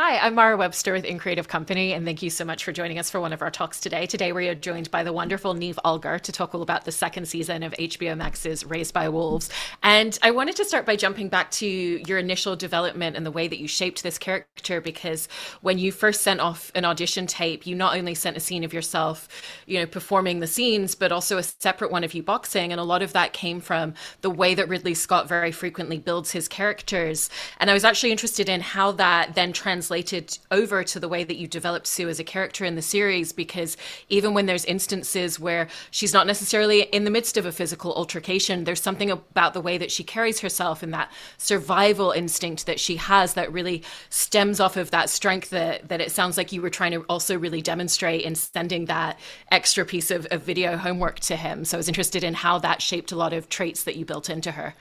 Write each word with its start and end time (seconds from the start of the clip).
Hi, 0.00 0.16
I'm 0.18 0.36
Mara 0.36 0.56
Webster 0.56 0.92
with 0.92 1.04
In 1.04 1.18
Creative 1.18 1.48
Company, 1.48 1.92
and 1.92 2.06
thank 2.06 2.22
you 2.22 2.30
so 2.30 2.44
much 2.44 2.62
for 2.62 2.70
joining 2.70 3.00
us 3.00 3.10
for 3.10 3.20
one 3.20 3.32
of 3.32 3.42
our 3.42 3.50
talks 3.50 3.80
today. 3.80 4.06
Today, 4.06 4.30
we 4.30 4.46
are 4.46 4.54
joined 4.54 4.92
by 4.92 5.02
the 5.02 5.12
wonderful 5.12 5.54
Niamh 5.56 5.76
Algar 5.84 6.20
to 6.20 6.30
talk 6.30 6.54
all 6.54 6.62
about 6.62 6.84
the 6.84 6.92
second 6.92 7.26
season 7.26 7.64
of 7.64 7.72
HBO 7.72 8.16
Max's 8.16 8.64
Raised 8.64 8.94
by 8.94 9.08
Wolves. 9.08 9.50
And 9.82 10.16
I 10.22 10.30
wanted 10.30 10.54
to 10.54 10.64
start 10.64 10.86
by 10.86 10.94
jumping 10.94 11.28
back 11.28 11.50
to 11.50 11.66
your 11.66 12.18
initial 12.18 12.54
development 12.54 13.16
and 13.16 13.26
the 13.26 13.32
way 13.32 13.48
that 13.48 13.58
you 13.58 13.66
shaped 13.66 14.04
this 14.04 14.18
character, 14.18 14.80
because 14.80 15.26
when 15.62 15.80
you 15.80 15.90
first 15.90 16.20
sent 16.20 16.38
off 16.38 16.70
an 16.76 16.84
audition 16.84 17.26
tape, 17.26 17.66
you 17.66 17.74
not 17.74 17.96
only 17.96 18.14
sent 18.14 18.36
a 18.36 18.40
scene 18.40 18.62
of 18.62 18.72
yourself, 18.72 19.28
you 19.66 19.80
know, 19.80 19.86
performing 19.86 20.38
the 20.38 20.46
scenes, 20.46 20.94
but 20.94 21.10
also 21.10 21.38
a 21.38 21.42
separate 21.42 21.90
one 21.90 22.04
of 22.04 22.14
you 22.14 22.22
boxing. 22.22 22.70
And 22.70 22.80
a 22.80 22.84
lot 22.84 23.02
of 23.02 23.14
that 23.14 23.32
came 23.32 23.60
from 23.60 23.94
the 24.20 24.30
way 24.30 24.54
that 24.54 24.68
Ridley 24.68 24.94
Scott 24.94 25.26
very 25.26 25.50
frequently 25.50 25.98
builds 25.98 26.30
his 26.30 26.46
characters. 26.46 27.28
And 27.58 27.68
I 27.68 27.74
was 27.74 27.82
actually 27.82 28.12
interested 28.12 28.48
in 28.48 28.60
how 28.60 28.92
that 28.92 29.34
then 29.34 29.52
translates 29.52 29.87
translated 29.88 30.38
over 30.50 30.84
to 30.84 31.00
the 31.00 31.08
way 31.08 31.24
that 31.24 31.36
you 31.36 31.48
developed 31.48 31.86
Sue 31.86 32.10
as 32.10 32.20
a 32.20 32.24
character 32.24 32.66
in 32.66 32.74
the 32.74 32.82
series 32.82 33.32
because 33.32 33.74
even 34.10 34.34
when 34.34 34.44
there's 34.44 34.66
instances 34.66 35.40
where 35.40 35.66
she's 35.90 36.12
not 36.12 36.26
necessarily 36.26 36.82
in 36.82 37.04
the 37.04 37.10
midst 37.10 37.38
of 37.38 37.46
a 37.46 37.52
physical 37.52 37.94
altercation, 37.94 38.64
there's 38.64 38.82
something 38.82 39.10
about 39.10 39.54
the 39.54 39.62
way 39.62 39.78
that 39.78 39.90
she 39.90 40.04
carries 40.04 40.40
herself 40.40 40.82
and 40.82 40.92
that 40.92 41.10
survival 41.38 42.10
instinct 42.10 42.66
that 42.66 42.78
she 42.78 42.96
has 42.96 43.32
that 43.32 43.50
really 43.50 43.82
stems 44.10 44.60
off 44.60 44.76
of 44.76 44.90
that 44.90 45.08
strength 45.08 45.48
that, 45.50 45.88
that 45.88 46.02
it 46.02 46.12
sounds 46.12 46.36
like 46.36 46.52
you 46.52 46.60
were 46.60 46.68
trying 46.68 46.92
to 46.92 47.00
also 47.08 47.38
really 47.38 47.62
demonstrate 47.62 48.22
in 48.22 48.34
sending 48.34 48.84
that 48.86 49.18
extra 49.50 49.86
piece 49.86 50.10
of, 50.10 50.26
of 50.30 50.42
video 50.42 50.76
homework 50.76 51.18
to 51.20 51.34
him. 51.34 51.64
So 51.64 51.78
I 51.78 51.80
was 51.80 51.88
interested 51.88 52.22
in 52.22 52.34
how 52.34 52.58
that 52.58 52.82
shaped 52.82 53.10
a 53.10 53.16
lot 53.16 53.32
of 53.32 53.48
traits 53.48 53.84
that 53.84 53.96
you 53.96 54.04
built 54.04 54.28
into 54.28 54.52
her. 54.52 54.74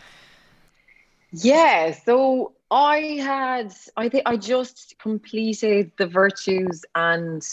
Yeah, 1.31 1.91
so 1.91 2.53
I 2.71 3.17
had, 3.21 3.73
I 3.95 4.09
think 4.09 4.23
I 4.25 4.37
just 4.37 4.95
completed 4.99 5.91
the 5.97 6.07
virtues 6.07 6.85
and 6.95 7.45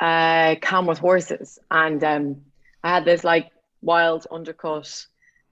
uh, 0.00 0.56
Calm 0.60 0.86
with 0.86 0.98
Horses, 0.98 1.58
and 1.70 2.02
um, 2.02 2.42
I 2.82 2.88
had 2.90 3.04
this 3.04 3.22
like 3.22 3.50
wild 3.82 4.26
undercut, 4.30 5.06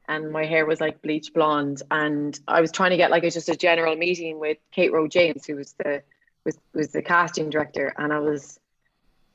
and 0.09 0.33
my 0.33 0.45
hair 0.45 0.67
was 0.67 0.81
like 0.81 1.03
bleach 1.03 1.33
blonde, 1.33 1.83
and 1.91 2.39
I 2.49 2.61
was 2.61 2.73
trying 2.73 2.91
to 2.91 2.97
get 2.97 3.13
like 3.13 3.23
a, 3.23 3.31
just 3.31 3.49
a 3.49 3.57
general 3.57 3.95
meeting 3.95 4.41
with 4.41 4.59
Kate 4.73 4.93
Rhodes 4.93 5.15
James, 5.15 5.47
who 5.47 5.57
was 5.57 5.73
the 5.75 6.03
was 6.45 6.59
was 6.75 6.89
the 6.89 7.03
casting 7.03 7.49
director, 7.49 7.95
and 7.97 8.13
I 8.13 8.19
was 8.19 8.59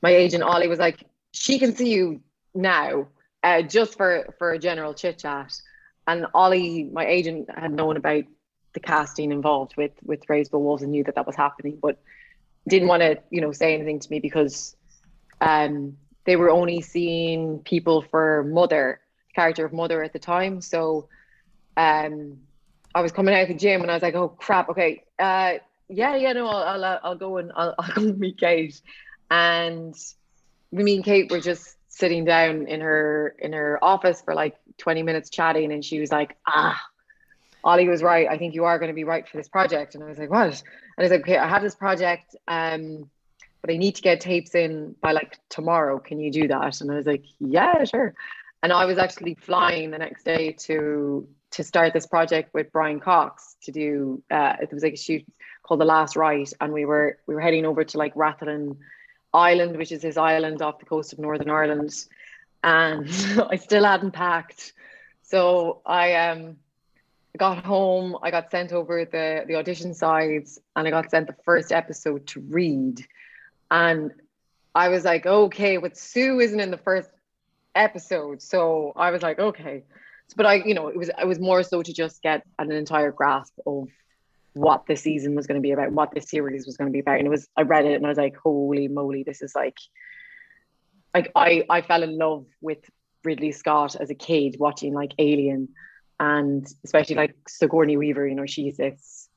my 0.02 0.10
agent 0.10 0.42
Ollie 0.42 0.68
was 0.68 0.78
like, 0.78 1.04
she 1.32 1.58
can 1.58 1.74
see 1.74 1.90
you 1.90 2.20
now, 2.54 3.08
uh, 3.42 3.62
just 3.62 3.96
for 3.96 4.34
for 4.38 4.52
a 4.52 4.58
general 4.58 4.92
chit 4.92 5.18
chat. 5.18 5.52
And 6.06 6.26
Ollie, 6.34 6.84
my 6.84 7.06
agent, 7.06 7.48
had 7.54 7.72
known 7.72 7.96
about 7.96 8.24
the 8.74 8.80
casting 8.80 9.32
involved 9.32 9.76
with 9.76 9.92
with 10.04 10.28
Raised 10.28 10.52
by 10.52 10.58
Wolves 10.58 10.82
and 10.82 10.92
knew 10.92 11.04
that 11.04 11.14
that 11.14 11.26
was 11.26 11.36
happening, 11.36 11.78
but 11.80 11.98
didn't 12.68 12.88
want 12.88 13.02
to 13.02 13.18
you 13.30 13.40
know 13.40 13.52
say 13.52 13.74
anything 13.74 13.98
to 14.00 14.10
me 14.10 14.20
because 14.20 14.76
um, 15.40 15.96
they 16.24 16.36
were 16.36 16.50
only 16.50 16.80
seeing 16.82 17.60
people 17.60 18.02
for 18.02 18.44
Mother, 18.44 19.00
character 19.34 19.64
of 19.64 19.72
Mother 19.72 20.02
at 20.02 20.12
the 20.12 20.18
time. 20.18 20.60
So 20.60 21.08
um, 21.76 22.38
I 22.94 23.00
was 23.00 23.12
coming 23.12 23.34
out 23.34 23.42
of 23.42 23.48
the 23.48 23.54
gym 23.54 23.82
and 23.82 23.90
I 23.90 23.94
was 23.94 24.02
like, 24.02 24.14
oh 24.14 24.28
crap, 24.28 24.68
okay, 24.70 25.04
uh, 25.18 25.54
yeah, 25.88 26.16
yeah, 26.16 26.32
no, 26.32 26.46
I'll 26.46 26.84
I'll, 26.84 27.00
I'll 27.02 27.16
go 27.16 27.38
and 27.38 27.52
I'll, 27.56 27.74
I'll 27.78 27.94
go 27.94 28.12
meet 28.12 28.38
Kate, 28.38 28.80
and 29.30 29.94
me 30.72 30.96
and 30.96 31.04
Kate 31.04 31.30
were 31.30 31.40
just 31.40 31.76
sitting 31.88 32.24
down 32.24 32.66
in 32.66 32.80
her 32.80 33.34
in 33.38 33.52
her 33.52 33.82
office 33.82 34.20
for 34.20 34.34
like 34.34 34.56
20 34.78 35.02
minutes 35.02 35.30
chatting 35.30 35.72
and 35.72 35.84
she 35.84 36.00
was 36.00 36.10
like 36.10 36.36
ah 36.46 36.80
Ollie 37.66 37.88
was 37.88 38.00
right. 38.00 38.28
I 38.28 38.38
think 38.38 38.54
you 38.54 38.64
are 38.64 38.78
going 38.78 38.90
to 38.90 38.94
be 38.94 39.02
right 39.02 39.28
for 39.28 39.36
this 39.36 39.48
project. 39.48 39.96
And 39.96 40.04
I 40.04 40.06
was 40.06 40.18
like, 40.18 40.30
what? 40.30 40.46
And 40.46 40.62
I 40.98 41.02
was 41.02 41.10
like, 41.10 41.22
okay, 41.22 41.36
I 41.36 41.48
have 41.48 41.62
this 41.62 41.74
project, 41.74 42.36
um, 42.46 43.10
but 43.60 43.72
I 43.72 43.76
need 43.76 43.96
to 43.96 44.02
get 44.02 44.20
tapes 44.20 44.54
in 44.54 44.94
by 45.00 45.10
like 45.10 45.40
tomorrow. 45.48 45.98
Can 45.98 46.20
you 46.20 46.30
do 46.30 46.46
that? 46.46 46.80
And 46.80 46.92
I 46.92 46.94
was 46.94 47.06
like, 47.06 47.24
yeah, 47.40 47.82
sure. 47.82 48.14
And 48.62 48.72
I 48.72 48.84
was 48.84 48.98
actually 48.98 49.34
flying 49.34 49.90
the 49.90 49.98
next 49.98 50.24
day 50.24 50.52
to 50.52 51.28
to 51.52 51.64
start 51.64 51.92
this 51.92 52.06
project 52.06 52.52
with 52.54 52.70
Brian 52.70 53.00
Cox 53.00 53.56
to 53.62 53.72
do. 53.72 54.22
Uh, 54.30 54.54
it 54.60 54.72
was 54.72 54.82
like 54.82 54.94
a 54.94 54.96
shoot 54.96 55.24
called 55.62 55.80
The 55.80 55.84
Last 55.84 56.14
Right, 56.14 56.50
and 56.60 56.72
we 56.72 56.84
were 56.84 57.18
we 57.26 57.34
were 57.34 57.40
heading 57.40 57.66
over 57.66 57.82
to 57.82 57.98
like 57.98 58.14
Rathlin 58.14 58.76
Island, 59.34 59.76
which 59.76 59.90
is 59.90 60.02
this 60.02 60.16
island 60.16 60.62
off 60.62 60.78
the 60.78 60.86
coast 60.86 61.12
of 61.12 61.18
Northern 61.18 61.50
Ireland, 61.50 61.92
and 62.62 63.08
I 63.50 63.56
still 63.56 63.84
hadn't 63.84 64.12
packed. 64.12 64.72
So 65.22 65.80
I 65.84 66.14
um 66.14 66.56
got 67.36 67.64
home, 67.64 68.16
I 68.22 68.30
got 68.30 68.50
sent 68.50 68.72
over 68.72 69.04
the, 69.04 69.44
the 69.46 69.56
audition 69.56 69.94
sides 69.94 70.58
and 70.74 70.86
I 70.86 70.90
got 70.90 71.10
sent 71.10 71.26
the 71.26 71.36
first 71.44 71.72
episode 71.72 72.26
to 72.28 72.40
read. 72.40 73.04
And 73.70 74.12
I 74.74 74.88
was 74.88 75.04
like, 75.04 75.26
okay, 75.26 75.76
but 75.76 75.96
Sue 75.96 76.40
isn't 76.40 76.60
in 76.60 76.70
the 76.70 76.78
first 76.78 77.10
episode. 77.74 78.42
So 78.42 78.92
I 78.96 79.10
was 79.10 79.22
like, 79.22 79.38
okay. 79.38 79.84
But 80.34 80.46
I, 80.46 80.54
you 80.54 80.74
know, 80.74 80.88
it 80.88 80.96
was 80.96 81.10
I 81.16 81.24
was 81.24 81.38
more 81.38 81.62
so 81.62 81.82
to 81.82 81.92
just 81.92 82.20
get 82.22 82.42
an 82.58 82.72
entire 82.72 83.12
grasp 83.12 83.54
of 83.64 83.88
what 84.54 84.86
the 84.86 84.96
season 84.96 85.36
was 85.36 85.46
going 85.46 85.60
to 85.60 85.62
be 85.62 85.70
about, 85.70 85.92
what 85.92 86.12
the 86.12 86.20
series 86.20 86.66
was 86.66 86.76
going 86.76 86.88
to 86.88 86.92
be 86.92 86.98
about. 86.98 87.18
And 87.18 87.26
it 87.26 87.30
was 87.30 87.48
I 87.56 87.62
read 87.62 87.84
it 87.84 87.94
and 87.94 88.04
I 88.04 88.08
was 88.08 88.18
like, 88.18 88.36
holy 88.36 88.88
moly, 88.88 89.22
this 89.22 89.40
is 89.40 89.54
like 89.54 89.78
like 91.16 91.32
I 91.34 91.64
I 91.70 91.80
fell 91.80 92.02
in 92.02 92.18
love 92.18 92.44
with 92.60 92.78
Ridley 93.24 93.52
Scott 93.52 93.96
as 93.96 94.10
a 94.10 94.14
kid 94.14 94.56
watching 94.58 94.92
like 94.92 95.12
Alien 95.18 95.68
and 96.20 96.66
especially 96.84 97.16
like 97.16 97.34
Sigourney 97.48 97.96
Weaver, 97.96 98.26
you 98.26 98.34
know, 98.34 98.46
she's 98.46 98.76
this 98.76 99.28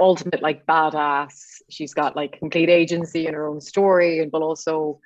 ultimate 0.00 0.42
like 0.42 0.66
badass. 0.66 1.60
She's 1.68 1.94
got 1.94 2.16
like 2.16 2.38
complete 2.38 2.68
agency 2.68 3.26
in 3.26 3.34
her 3.34 3.46
own 3.46 3.60
story, 3.60 4.18
and 4.20 4.30
but 4.30 4.42
also 4.42 5.00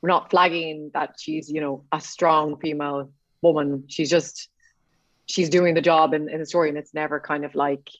we're 0.00 0.08
not 0.08 0.30
flagging 0.30 0.90
that 0.94 1.16
she's 1.18 1.50
you 1.50 1.60
know 1.60 1.84
a 1.92 2.00
strong 2.00 2.56
female 2.58 3.10
woman. 3.42 3.84
She's 3.88 4.10
just 4.10 4.48
she's 5.26 5.50
doing 5.50 5.74
the 5.74 5.82
job 5.82 6.14
in, 6.14 6.30
in 6.30 6.40
the 6.40 6.46
story, 6.46 6.70
and 6.70 6.78
it's 6.78 6.94
never 6.94 7.20
kind 7.20 7.44
of 7.44 7.54
like 7.54 7.90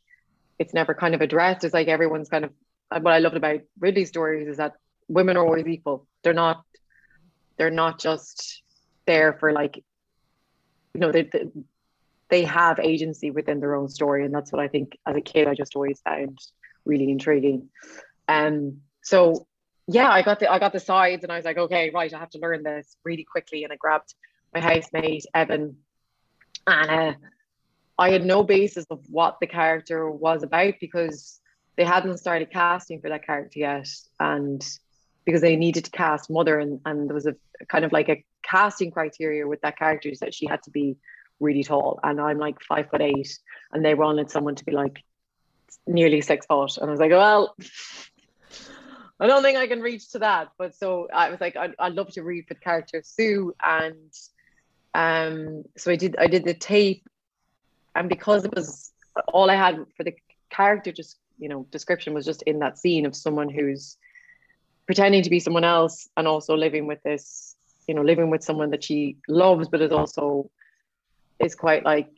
it's 0.59 0.73
never 0.73 0.95
kind 0.95 1.15
of 1.15 1.21
addressed. 1.21 1.65
It's 1.65 1.75
like 1.75 1.89
everyone's 1.89 2.31
kind 2.31 2.47
of 2.47 2.51
what 2.89 3.13
I 3.13 3.19
loved 3.19 3.37
about 3.37 3.61
Ridley's 3.79 4.09
stories 4.09 4.49
is 4.49 4.57
that 4.57 4.73
women 5.09 5.37
are 5.37 5.47
always 5.47 5.67
equal. 5.67 6.07
They're 6.23 6.43
not 6.47 6.65
they're 7.57 7.71
not 7.71 7.99
just 7.99 8.63
there 9.07 9.33
for 9.35 9.53
like 9.53 9.77
you 10.95 11.01
know 11.01 11.13
they, 11.13 11.31
they 12.29 12.45
have 12.45 12.79
agency 12.81 13.31
within 13.31 13.61
their 13.61 13.75
own 13.75 13.89
story. 13.89 14.25
And 14.25 14.35
that's 14.35 14.53
what 14.53 14.61
i 14.61 14.69
think 14.69 14.99
as 15.07 15.17
a 15.17 15.21
kid 15.21 15.49
i 15.49 15.55
just 15.55 15.77
always 15.77 16.01
found 16.01 16.39
really 16.85 17.11
intriguing. 17.11 17.69
Um 18.29 18.79
so 19.03 19.47
yeah 19.89 20.11
i 20.11 20.23
got 20.23 20.41
the 20.41 20.51
i 20.51 20.59
got 20.59 20.73
the 20.73 20.81
sides 20.81 21.23
and 21.23 21.31
i 21.31 21.37
was 21.37 21.45
like 21.45 21.57
okay 21.57 21.93
right 21.95 22.13
i 22.13 22.19
have 22.19 22.31
to 22.31 22.41
learn 22.41 22.63
this 22.63 22.97
really 23.05 23.25
quickly. 23.25 23.65
And 23.65 23.73
i 23.73 23.77
grabbed 23.77 24.15
my 24.55 24.61
housemate 24.61 25.27
evan. 25.35 25.77
And 26.67 26.91
uh, 26.91 27.13
i 27.99 28.11
had 28.11 28.25
no 28.25 28.43
basis 28.43 28.87
of 28.91 29.01
what 29.09 29.39
the 29.41 29.47
character 29.47 30.11
was 30.11 30.43
about 30.43 30.75
because 30.81 31.41
they 31.77 31.85
hadn't 31.85 32.19
started 32.19 32.51
casting 32.51 33.01
for 33.01 33.11
that 33.11 33.27
character 33.27 33.59
yet. 33.59 33.89
And 34.19 34.67
because 35.27 35.43
they 35.43 35.57
needed 35.57 35.85
to 35.85 35.91
cast 35.91 36.31
mother 36.31 36.59
and, 36.59 36.81
and 36.87 37.09
there 37.09 37.15
was 37.15 37.27
a 37.27 37.35
kind 37.69 37.85
of 37.85 37.93
like 37.93 38.09
a 38.09 38.25
casting 38.43 38.93
criteria 38.93 39.47
with 39.47 39.61
that 39.61 39.77
character 39.77 40.09
is 40.09 40.21
that 40.21 40.33
she 40.33 40.47
had 40.47 40.63
to 40.63 40.71
be 40.71 40.97
really 41.41 41.65
tall. 41.65 41.99
And 42.03 42.21
I'm 42.21 42.39
like 42.39 42.63
five 42.63 42.89
foot 42.89 43.03
eight 43.03 43.39
and 43.73 43.85
they 43.85 43.95
wanted 43.95 44.31
someone 44.31 44.55
to 44.55 44.65
be 44.65 44.73
like 44.73 45.03
nearly 45.87 46.21
six 46.21 46.47
foot. 46.47 46.79
And 46.79 46.87
I 46.89 46.91
was 46.91 47.01
like 47.01 47.11
well 47.11 47.55
I 49.19 49.27
don't 49.27 49.43
think 49.43 49.59
I 49.59 49.67
can 49.67 49.81
reach 49.81 50.13
to 50.13 50.21
that. 50.21 50.49
But 50.59 50.75
so 50.75 51.09
I 51.13 51.29
was 51.31 51.41
like 51.41 51.57
I'd, 51.57 51.75
I'd 51.79 51.95
love 51.95 52.13
to 52.13 52.23
read 52.23 52.47
for 52.47 52.55
the 52.55 52.61
character 52.61 53.03
Sue. 53.05 53.53
And 53.65 54.13
um 54.95 55.65
so 55.77 55.91
I 55.91 55.97
did 55.97 56.17
I 56.19 56.29
did 56.29 56.45
the 56.45 56.55
tape. 56.55 57.03
And 57.97 58.09
because 58.09 58.45
it 58.45 58.55
was 58.55 58.93
all 59.27 59.51
I 59.51 59.57
had 59.57 59.85
for 59.97 60.05
the 60.05 60.15
character 60.51 60.93
just 60.93 61.19
you 61.39 61.49
know 61.49 61.67
description 61.73 62.15
was 62.15 62.25
just 62.25 62.43
in 62.43 62.61
that 62.61 62.79
scene 62.79 63.05
of 63.05 63.17
someone 63.17 63.49
who's 63.49 63.97
pretending 64.87 65.23
to 65.23 65.31
be 65.31 65.41
someone 65.41 65.65
else 65.65 66.09
and 66.17 66.27
also 66.27 66.57
living 66.57 66.87
with 66.87 67.03
this 67.03 67.57
you 67.87 67.95
know 67.95 68.03
living 68.03 68.31
with 68.31 68.43
someone 68.43 68.71
that 68.71 68.83
she 68.83 69.17
loves 69.29 69.69
but 69.69 69.83
is 69.83 69.93
also 69.93 70.51
is 71.39 71.55
quite 71.55 71.85
like 71.85 72.09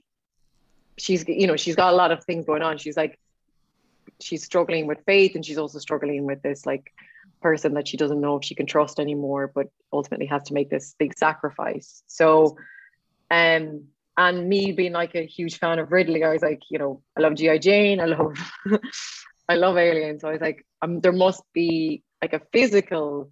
she's 0.99 1.27
you 1.29 1.47
know 1.47 1.57
she's 1.57 1.77
got 1.77 1.93
a 1.93 1.97
lot 1.97 2.11
of 2.11 2.23
things 2.25 2.45
going 2.45 2.63
on 2.63 2.79
she's 2.79 2.97
like 2.97 3.19
she's 4.21 4.45
struggling 4.45 4.87
with 4.87 4.99
faith 5.07 5.35
and 5.35 5.45
she's 5.45 5.59
also 5.59 5.79
struggling 5.79 6.25
with 6.25 6.43
this 6.43 6.67
like 6.67 6.93
person 7.41 7.75
that 7.75 7.87
she 7.87 7.97
doesn't 7.97 8.21
know 8.21 8.37
if 8.37 8.45
she 8.45 8.55
can 8.55 8.67
trust 8.67 8.99
anymore 8.99 9.51
but 9.55 9.69
ultimately 9.93 10.27
has 10.27 10.43
to 10.43 10.55
make 10.55 10.71
this 10.71 10.95
big 10.99 11.17
sacrifice 11.17 12.03
so 12.07 12.57
um 13.31 13.85
and 14.17 14.49
me 14.49 14.73
being 14.73 14.93
like 14.93 15.15
a 15.15 15.25
huge 15.25 15.59
fan 15.59 15.79
of 15.79 15.93
Ridley 15.93 16.25
I 16.25 16.33
was 16.33 16.43
like 16.43 16.63
you 16.71 16.79
know 16.79 17.03
I 17.17 17.21
love 17.21 17.35
G.I. 17.35 17.59
Jane 17.59 18.01
I 18.01 18.07
love 18.07 18.37
I 19.49 19.55
love 19.55 19.79
Alien 19.79 20.19
so 20.19 20.29
I 20.29 20.33
was 20.33 20.41
like 20.41 20.67
um, 20.83 21.01
there 21.01 21.13
must 21.13 21.43
be 21.53 22.03
like 22.23 22.33
a 22.33 22.43
physical 22.53 23.31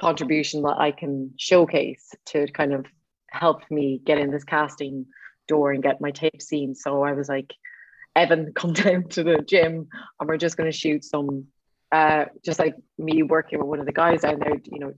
contribution 0.00 0.62
that 0.62 0.76
I 0.78 0.92
can 0.92 1.32
showcase 1.38 2.14
to 2.26 2.46
kind 2.48 2.72
of 2.72 2.86
help 3.28 3.62
me 3.70 4.00
get 4.04 4.18
in 4.18 4.30
this 4.30 4.44
casting 4.44 5.06
door 5.48 5.72
and 5.72 5.82
get 5.82 6.00
my 6.00 6.10
tape 6.10 6.42
seen. 6.42 6.74
So 6.74 7.02
I 7.02 7.12
was 7.12 7.28
like, 7.28 7.54
Evan, 8.14 8.52
come 8.56 8.72
down 8.72 9.08
to 9.10 9.22
the 9.22 9.38
gym 9.38 9.88
and 10.20 10.28
we're 10.28 10.36
just 10.36 10.56
going 10.56 10.70
to 10.70 10.76
shoot 10.76 11.04
some 11.04 11.46
uh, 11.92 12.24
just 12.44 12.58
like 12.58 12.74
me 12.98 13.22
working 13.22 13.58
with 13.58 13.68
one 13.68 13.80
of 13.80 13.86
the 13.86 13.92
guys 13.92 14.22
down 14.22 14.38
there, 14.40 14.56
you 14.64 14.78
know, 14.78 14.92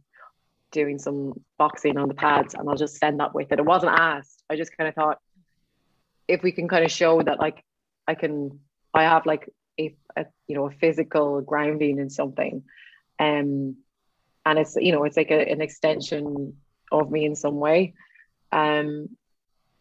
doing 0.70 0.98
some 0.98 1.34
boxing 1.58 1.96
on 1.96 2.08
the 2.08 2.14
pads, 2.14 2.54
and 2.54 2.68
I'll 2.68 2.76
just 2.76 2.96
send 2.96 3.20
that 3.20 3.34
with 3.34 3.52
it. 3.52 3.58
It 3.58 3.64
wasn't 3.64 3.92
asked. 3.92 4.42
I 4.50 4.56
just 4.56 4.76
kind 4.76 4.88
of 4.88 4.94
thought 4.94 5.18
if 6.26 6.42
we 6.42 6.52
can 6.52 6.68
kind 6.68 6.84
of 6.84 6.90
show 6.90 7.22
that 7.22 7.38
like 7.38 7.62
I 8.06 8.14
can, 8.14 8.60
I 8.94 9.04
have 9.04 9.26
like 9.26 9.50
a, 9.78 9.94
a 10.16 10.26
you 10.46 10.54
know 10.54 10.66
a 10.66 10.70
physical 10.70 11.40
grounding 11.40 11.98
in 11.98 12.10
something, 12.10 12.62
um, 13.18 13.76
and 14.44 14.58
it's 14.58 14.76
you 14.76 14.92
know 14.92 15.04
it's 15.04 15.16
like 15.16 15.30
a, 15.30 15.50
an 15.50 15.60
extension 15.60 16.54
of 16.90 17.10
me 17.10 17.24
in 17.24 17.34
some 17.34 17.56
way, 17.56 17.94
um, 18.52 19.08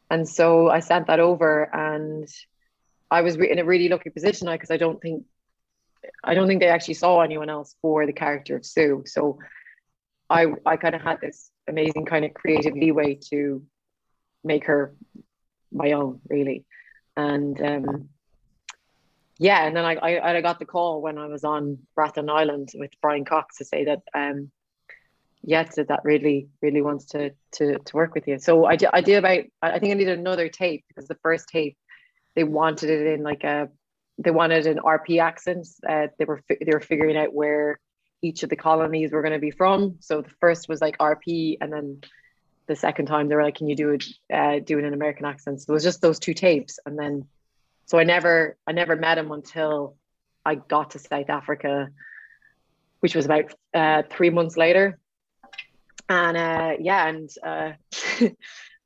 and 0.09 0.27
so 0.27 0.69
I 0.69 0.79
sent 0.79 1.07
that 1.07 1.19
over 1.19 1.63
and. 1.73 2.27
I 3.09 3.21
was 3.21 3.35
in 3.35 3.57
a 3.57 3.63
really 3.63 3.87
lucky 3.87 4.09
position 4.09 4.51
because 4.51 4.69
I 4.69 4.75
don't 4.75 5.01
think 5.01 5.23
I 6.23 6.33
don't 6.33 6.47
think 6.47 6.59
they 6.59 6.67
actually 6.67 6.95
saw 6.95 7.21
anyone 7.21 7.49
else 7.49 7.73
for 7.81 8.05
the 8.05 8.13
character 8.13 8.57
of 8.57 8.65
Sue. 8.65 9.03
So 9.05 9.39
I 10.29 10.47
I 10.65 10.77
kind 10.77 10.95
of 10.95 11.01
had 11.01 11.21
this 11.21 11.49
amazing 11.67 12.05
kind 12.05 12.25
of 12.25 12.33
creative 12.33 12.73
leeway 12.73 13.19
to 13.29 13.63
make 14.43 14.65
her 14.65 14.93
my 15.71 15.93
own, 15.93 16.19
really. 16.29 16.65
And 17.15 17.61
um, 17.61 18.09
yeah, 19.39 19.65
and 19.65 19.75
then 19.75 19.85
I, 19.85 19.95
I 19.95 20.37
I 20.37 20.41
got 20.41 20.59
the 20.59 20.65
call 20.65 21.01
when 21.01 21.17
I 21.17 21.27
was 21.27 21.43
on 21.43 21.79
Rathlin 21.97 22.29
Island 22.29 22.69
with 22.75 22.91
Brian 23.01 23.25
Cox 23.25 23.57
to 23.57 23.65
say 23.65 23.85
that 23.85 24.01
um 24.13 24.51
yeah, 25.43 25.63
that 25.63 25.87
that 25.87 26.01
really 26.03 26.49
really 26.61 26.81
wants 26.81 27.05
to 27.07 27.31
to 27.53 27.79
to 27.79 27.95
work 27.95 28.13
with 28.15 28.27
you. 28.27 28.39
So 28.39 28.65
I 28.65 28.77
I 28.91 29.01
did 29.01 29.17
about 29.17 29.45
I 29.61 29.79
think 29.79 29.91
I 29.91 29.95
needed 29.95 30.19
another 30.19 30.49
tape 30.49 30.85
because 30.87 31.07
the 31.07 31.17
first 31.23 31.47
tape 31.49 31.77
they 32.35 32.43
wanted 32.43 32.89
it 32.89 33.07
in 33.07 33.23
like 33.23 33.43
a 33.43 33.69
they 34.17 34.31
wanted 34.31 34.67
an 34.67 34.79
RP 34.79 35.21
accent. 35.21 35.67
Uh, 35.87 36.07
they 36.17 36.25
were 36.25 36.41
they 36.49 36.71
were 36.71 36.79
figuring 36.79 37.17
out 37.17 37.33
where 37.33 37.79
each 38.21 38.43
of 38.43 38.49
the 38.49 38.55
colonies 38.55 39.11
were 39.11 39.21
going 39.21 39.33
to 39.33 39.39
be 39.39 39.51
from. 39.51 39.97
So 39.99 40.21
the 40.21 40.31
first 40.39 40.67
was 40.67 40.81
like 40.81 40.97
RP, 40.97 41.57
and 41.61 41.71
then 41.71 42.01
the 42.67 42.75
second 42.75 43.05
time 43.05 43.27
they 43.27 43.35
were 43.35 43.43
like, 43.43 43.55
"Can 43.55 43.67
you 43.67 43.75
do 43.75 43.91
it 43.91 44.05
uh, 44.33 44.59
do 44.59 44.79
it 44.79 44.85
in 44.85 44.93
American 44.93 45.25
accent?" 45.25 45.61
So 45.61 45.71
it 45.71 45.73
was 45.73 45.83
just 45.83 46.01
those 46.01 46.19
two 46.19 46.33
tapes, 46.33 46.79
and 46.85 46.97
then 46.97 47.27
so 47.87 47.97
I 47.97 48.03
never 48.03 48.57
I 48.67 48.71
never 48.71 48.95
met 48.95 49.17
him 49.17 49.31
until 49.31 49.95
I 50.45 50.55
got 50.55 50.91
to 50.91 50.99
South 50.99 51.29
Africa, 51.29 51.89
which 52.99 53.15
was 53.15 53.25
about 53.25 53.53
uh, 53.73 54.03
three 54.09 54.29
months 54.29 54.55
later. 54.55 54.99
And 56.07 56.37
uh, 56.37 56.73
yeah, 56.79 57.07
and 57.07 57.29
uh, 57.43 57.71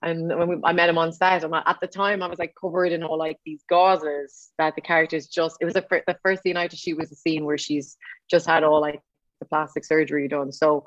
And 0.03 0.27
when 0.29 0.47
we, 0.47 0.55
I 0.63 0.73
met 0.73 0.89
him 0.89 0.97
on 0.97 1.11
set, 1.13 1.43
and 1.43 1.53
at 1.53 1.77
the 1.79 1.87
time 1.87 2.23
I 2.23 2.27
was 2.27 2.39
like 2.39 2.55
covered 2.59 2.91
in 2.91 3.03
all 3.03 3.19
like 3.19 3.37
these 3.45 3.63
gauzes 3.71 4.49
that 4.57 4.73
the 4.75 4.81
characters 4.81 5.27
just. 5.27 5.57
It 5.61 5.65
was 5.65 5.75
a, 5.75 5.85
the 6.07 6.17
first 6.23 6.41
scene 6.41 6.57
I 6.57 6.63
had 6.63 6.71
to 6.71 6.77
shoot 6.77 6.97
was 6.97 7.11
a 7.11 7.15
scene 7.15 7.45
where 7.45 7.57
she's 7.57 7.97
just 8.29 8.47
had 8.47 8.63
all 8.63 8.81
like 8.81 8.99
the 9.39 9.45
plastic 9.45 9.85
surgery 9.85 10.27
done. 10.27 10.51
So, 10.51 10.85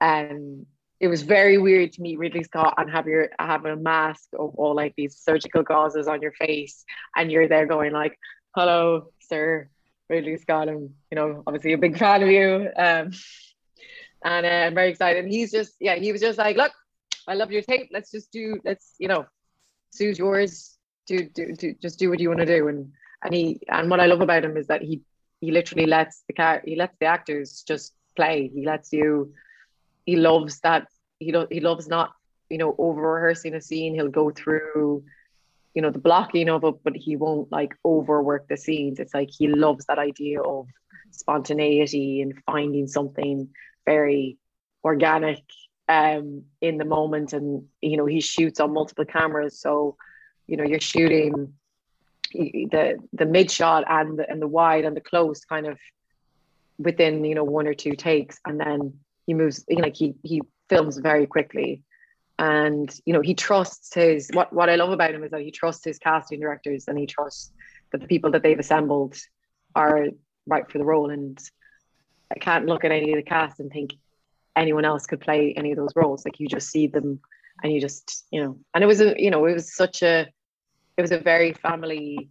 um, 0.00 0.66
it 1.02 1.08
was 1.08 1.22
very 1.22 1.58
weird 1.58 1.92
to 1.92 2.02
meet 2.02 2.18
Ridley 2.18 2.44
Scott 2.44 2.74
and 2.78 2.90
have 2.90 3.06
your 3.06 3.28
have 3.38 3.66
a 3.66 3.76
mask 3.76 4.28
of 4.38 4.54
all 4.54 4.74
like 4.74 4.94
these 4.96 5.18
surgical 5.18 5.62
gauzes 5.62 6.08
on 6.08 6.22
your 6.22 6.32
face, 6.32 6.84
and 7.14 7.30
you're 7.30 7.48
there 7.48 7.66
going 7.66 7.92
like, 7.92 8.18
"Hello, 8.56 9.12
sir, 9.20 9.68
Ridley 10.08 10.38
Scott. 10.38 10.68
I'm 10.68 10.94
you 11.10 11.16
know 11.16 11.42
obviously 11.46 11.74
a 11.74 11.78
big 11.78 11.98
fan 11.98 12.22
of 12.22 12.30
you." 12.30 12.70
Um, 12.76 13.10
and 14.24 14.46
uh, 14.46 14.66
I'm 14.66 14.74
very 14.74 14.90
excited. 14.90 15.24
And 15.24 15.32
he's 15.32 15.50
just 15.50 15.74
yeah, 15.80 15.96
he 15.96 16.12
was 16.12 16.22
just 16.22 16.38
like, 16.38 16.56
"Look, 16.56 16.72
I 17.26 17.34
love 17.34 17.52
your 17.52 17.62
tape. 17.62 17.90
Let's 17.92 18.10
just 18.10 18.32
do, 18.32 18.60
let's, 18.64 18.94
you 18.98 19.08
know, 19.08 19.26
Sue's 19.90 20.18
yours. 20.18 20.76
Do, 21.06 21.28
do, 21.34 21.54
do, 21.54 21.74
just 21.80 21.98
do 21.98 22.10
what 22.10 22.20
you 22.20 22.28
want 22.28 22.40
to 22.40 22.46
do. 22.46 22.68
And, 22.68 22.92
and 23.22 23.34
he, 23.34 23.60
and 23.68 23.90
what 23.90 24.00
I 24.00 24.06
love 24.06 24.20
about 24.20 24.44
him 24.44 24.56
is 24.56 24.66
that 24.68 24.82
he, 24.82 25.02
he 25.40 25.50
literally 25.50 25.86
lets 25.86 26.22
the 26.26 26.34
car, 26.34 26.62
he 26.64 26.76
lets 26.76 26.96
the 26.98 27.06
actors 27.06 27.64
just 27.66 27.94
play. 28.16 28.50
He 28.52 28.64
lets 28.66 28.92
you, 28.92 29.32
he 30.04 30.16
loves 30.16 30.60
that. 30.60 30.88
He, 31.18 31.32
lo- 31.32 31.48
he 31.50 31.60
loves 31.60 31.88
not, 31.88 32.12
you 32.48 32.58
know, 32.58 32.74
over 32.78 33.00
rehearsing 33.14 33.54
a 33.54 33.60
scene. 33.60 33.94
He'll 33.94 34.08
go 34.08 34.30
through, 34.30 35.04
you 35.74 35.82
know, 35.82 35.90
the 35.90 35.98
blocking 35.98 36.48
of 36.48 36.64
it, 36.64 36.74
but 36.82 36.96
he 36.96 37.16
won't 37.16 37.50
like 37.52 37.74
overwork 37.84 38.48
the 38.48 38.56
scenes. 38.56 38.98
It's 38.98 39.14
like 39.14 39.30
he 39.30 39.48
loves 39.48 39.86
that 39.86 39.98
idea 39.98 40.40
of 40.40 40.66
spontaneity 41.10 42.22
and 42.22 42.34
finding 42.46 42.86
something 42.86 43.48
very 43.86 44.38
organic 44.84 45.42
um, 45.88 46.44
in 46.60 46.78
the 46.78 46.84
moment, 46.84 47.32
and 47.32 47.64
you 47.80 47.96
know 47.96 48.06
he 48.06 48.20
shoots 48.20 48.60
on 48.60 48.72
multiple 48.72 49.04
cameras, 49.04 49.60
so 49.60 49.96
you 50.46 50.56
know 50.56 50.64
you're 50.64 50.80
shooting 50.80 51.52
the 52.32 52.98
the 53.12 53.26
mid 53.26 53.50
shot 53.50 53.84
and 53.88 54.18
the, 54.18 54.28
and 54.30 54.40
the 54.40 54.48
wide 54.48 54.84
and 54.84 54.96
the 54.96 55.00
close 55.00 55.44
kind 55.44 55.66
of 55.66 55.78
within 56.78 57.24
you 57.24 57.34
know 57.34 57.44
one 57.44 57.66
or 57.66 57.74
two 57.74 57.94
takes, 57.94 58.40
and 58.46 58.58
then 58.58 58.94
he 59.32 59.42
moves 59.42 59.64
you 59.68 59.76
know, 59.76 59.82
like 59.82 59.96
he 59.96 60.14
he 60.22 60.40
films 60.68 60.98
very 60.98 61.26
quickly 61.26 61.82
and 62.38 62.94
you 63.04 63.12
know 63.12 63.20
he 63.20 63.34
trusts 63.34 63.94
his 63.94 64.30
what 64.32 64.52
what 64.52 64.70
I 64.70 64.76
love 64.76 64.90
about 64.90 65.14
him 65.14 65.24
is 65.24 65.30
that 65.30 65.40
he 65.40 65.50
trusts 65.50 65.84
his 65.84 65.98
casting 65.98 66.40
directors 66.40 66.84
and 66.88 66.98
he 66.98 67.06
trusts 67.06 67.52
that 67.90 68.00
the 68.00 68.06
people 68.06 68.30
that 68.32 68.42
they've 68.42 68.58
assembled 68.58 69.16
are 69.74 70.08
right 70.46 70.70
for 70.70 70.78
the 70.78 70.84
role 70.84 71.10
and 71.10 71.38
I 72.34 72.38
can't 72.38 72.66
look 72.66 72.84
at 72.84 72.92
any 72.92 73.12
of 73.12 73.16
the 73.16 73.22
cast 73.22 73.60
and 73.60 73.70
think 73.70 73.94
anyone 74.56 74.84
else 74.84 75.06
could 75.06 75.20
play 75.20 75.54
any 75.56 75.72
of 75.72 75.76
those 75.76 75.94
roles. 75.94 76.24
Like 76.24 76.40
you 76.40 76.48
just 76.48 76.70
see 76.70 76.86
them 76.86 77.20
and 77.62 77.72
you 77.72 77.80
just, 77.80 78.24
you 78.30 78.42
know, 78.42 78.58
and 78.74 78.82
it 78.82 78.86
was 78.86 79.00
a, 79.00 79.14
you 79.22 79.30
know, 79.30 79.44
it 79.46 79.54
was 79.54 79.74
such 79.74 80.02
a, 80.02 80.26
it 80.96 81.02
was 81.02 81.12
a 81.12 81.18
very 81.18 81.52
family 81.52 82.30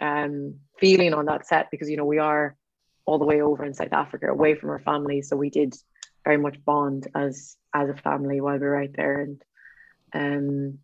um, 0.00 0.54
feeling 0.78 1.14
on 1.14 1.26
that 1.26 1.46
set 1.46 1.70
because, 1.70 1.90
you 1.90 1.96
know, 1.96 2.04
we 2.04 2.18
are 2.18 2.56
all 3.06 3.18
the 3.18 3.24
way 3.24 3.40
over 3.40 3.64
in 3.64 3.74
South 3.74 3.92
Africa 3.92 4.26
away 4.26 4.54
from 4.54 4.70
our 4.70 4.78
family. 4.80 5.22
So 5.22 5.36
we 5.36 5.50
did 5.50 5.74
very 6.24 6.38
much 6.38 6.62
bond 6.64 7.08
as, 7.14 7.56
as 7.74 7.88
a 7.88 7.94
family 7.94 8.40
while 8.40 8.58
we 8.58 8.66
were 8.66 8.82
out 8.82 8.92
there. 8.94 9.20
And 9.20 9.42
um, 10.12 10.78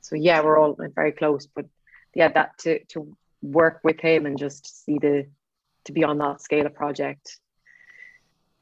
so, 0.00 0.16
yeah, 0.16 0.42
we're 0.42 0.58
all 0.58 0.76
very 0.94 1.12
close, 1.12 1.46
but 1.46 1.66
yeah, 2.14 2.28
that 2.28 2.58
to, 2.60 2.82
to 2.86 3.16
work 3.42 3.80
with 3.84 4.00
him 4.00 4.26
and 4.26 4.38
just 4.38 4.84
see 4.84 4.98
the, 4.98 5.26
to 5.84 5.92
be 5.92 6.04
on 6.04 6.18
that 6.18 6.40
scale 6.40 6.66
of 6.66 6.74
project 6.74 7.38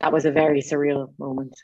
that 0.00 0.12
was 0.12 0.24
a 0.24 0.30
very 0.30 0.60
surreal 0.60 1.10
moment. 1.18 1.54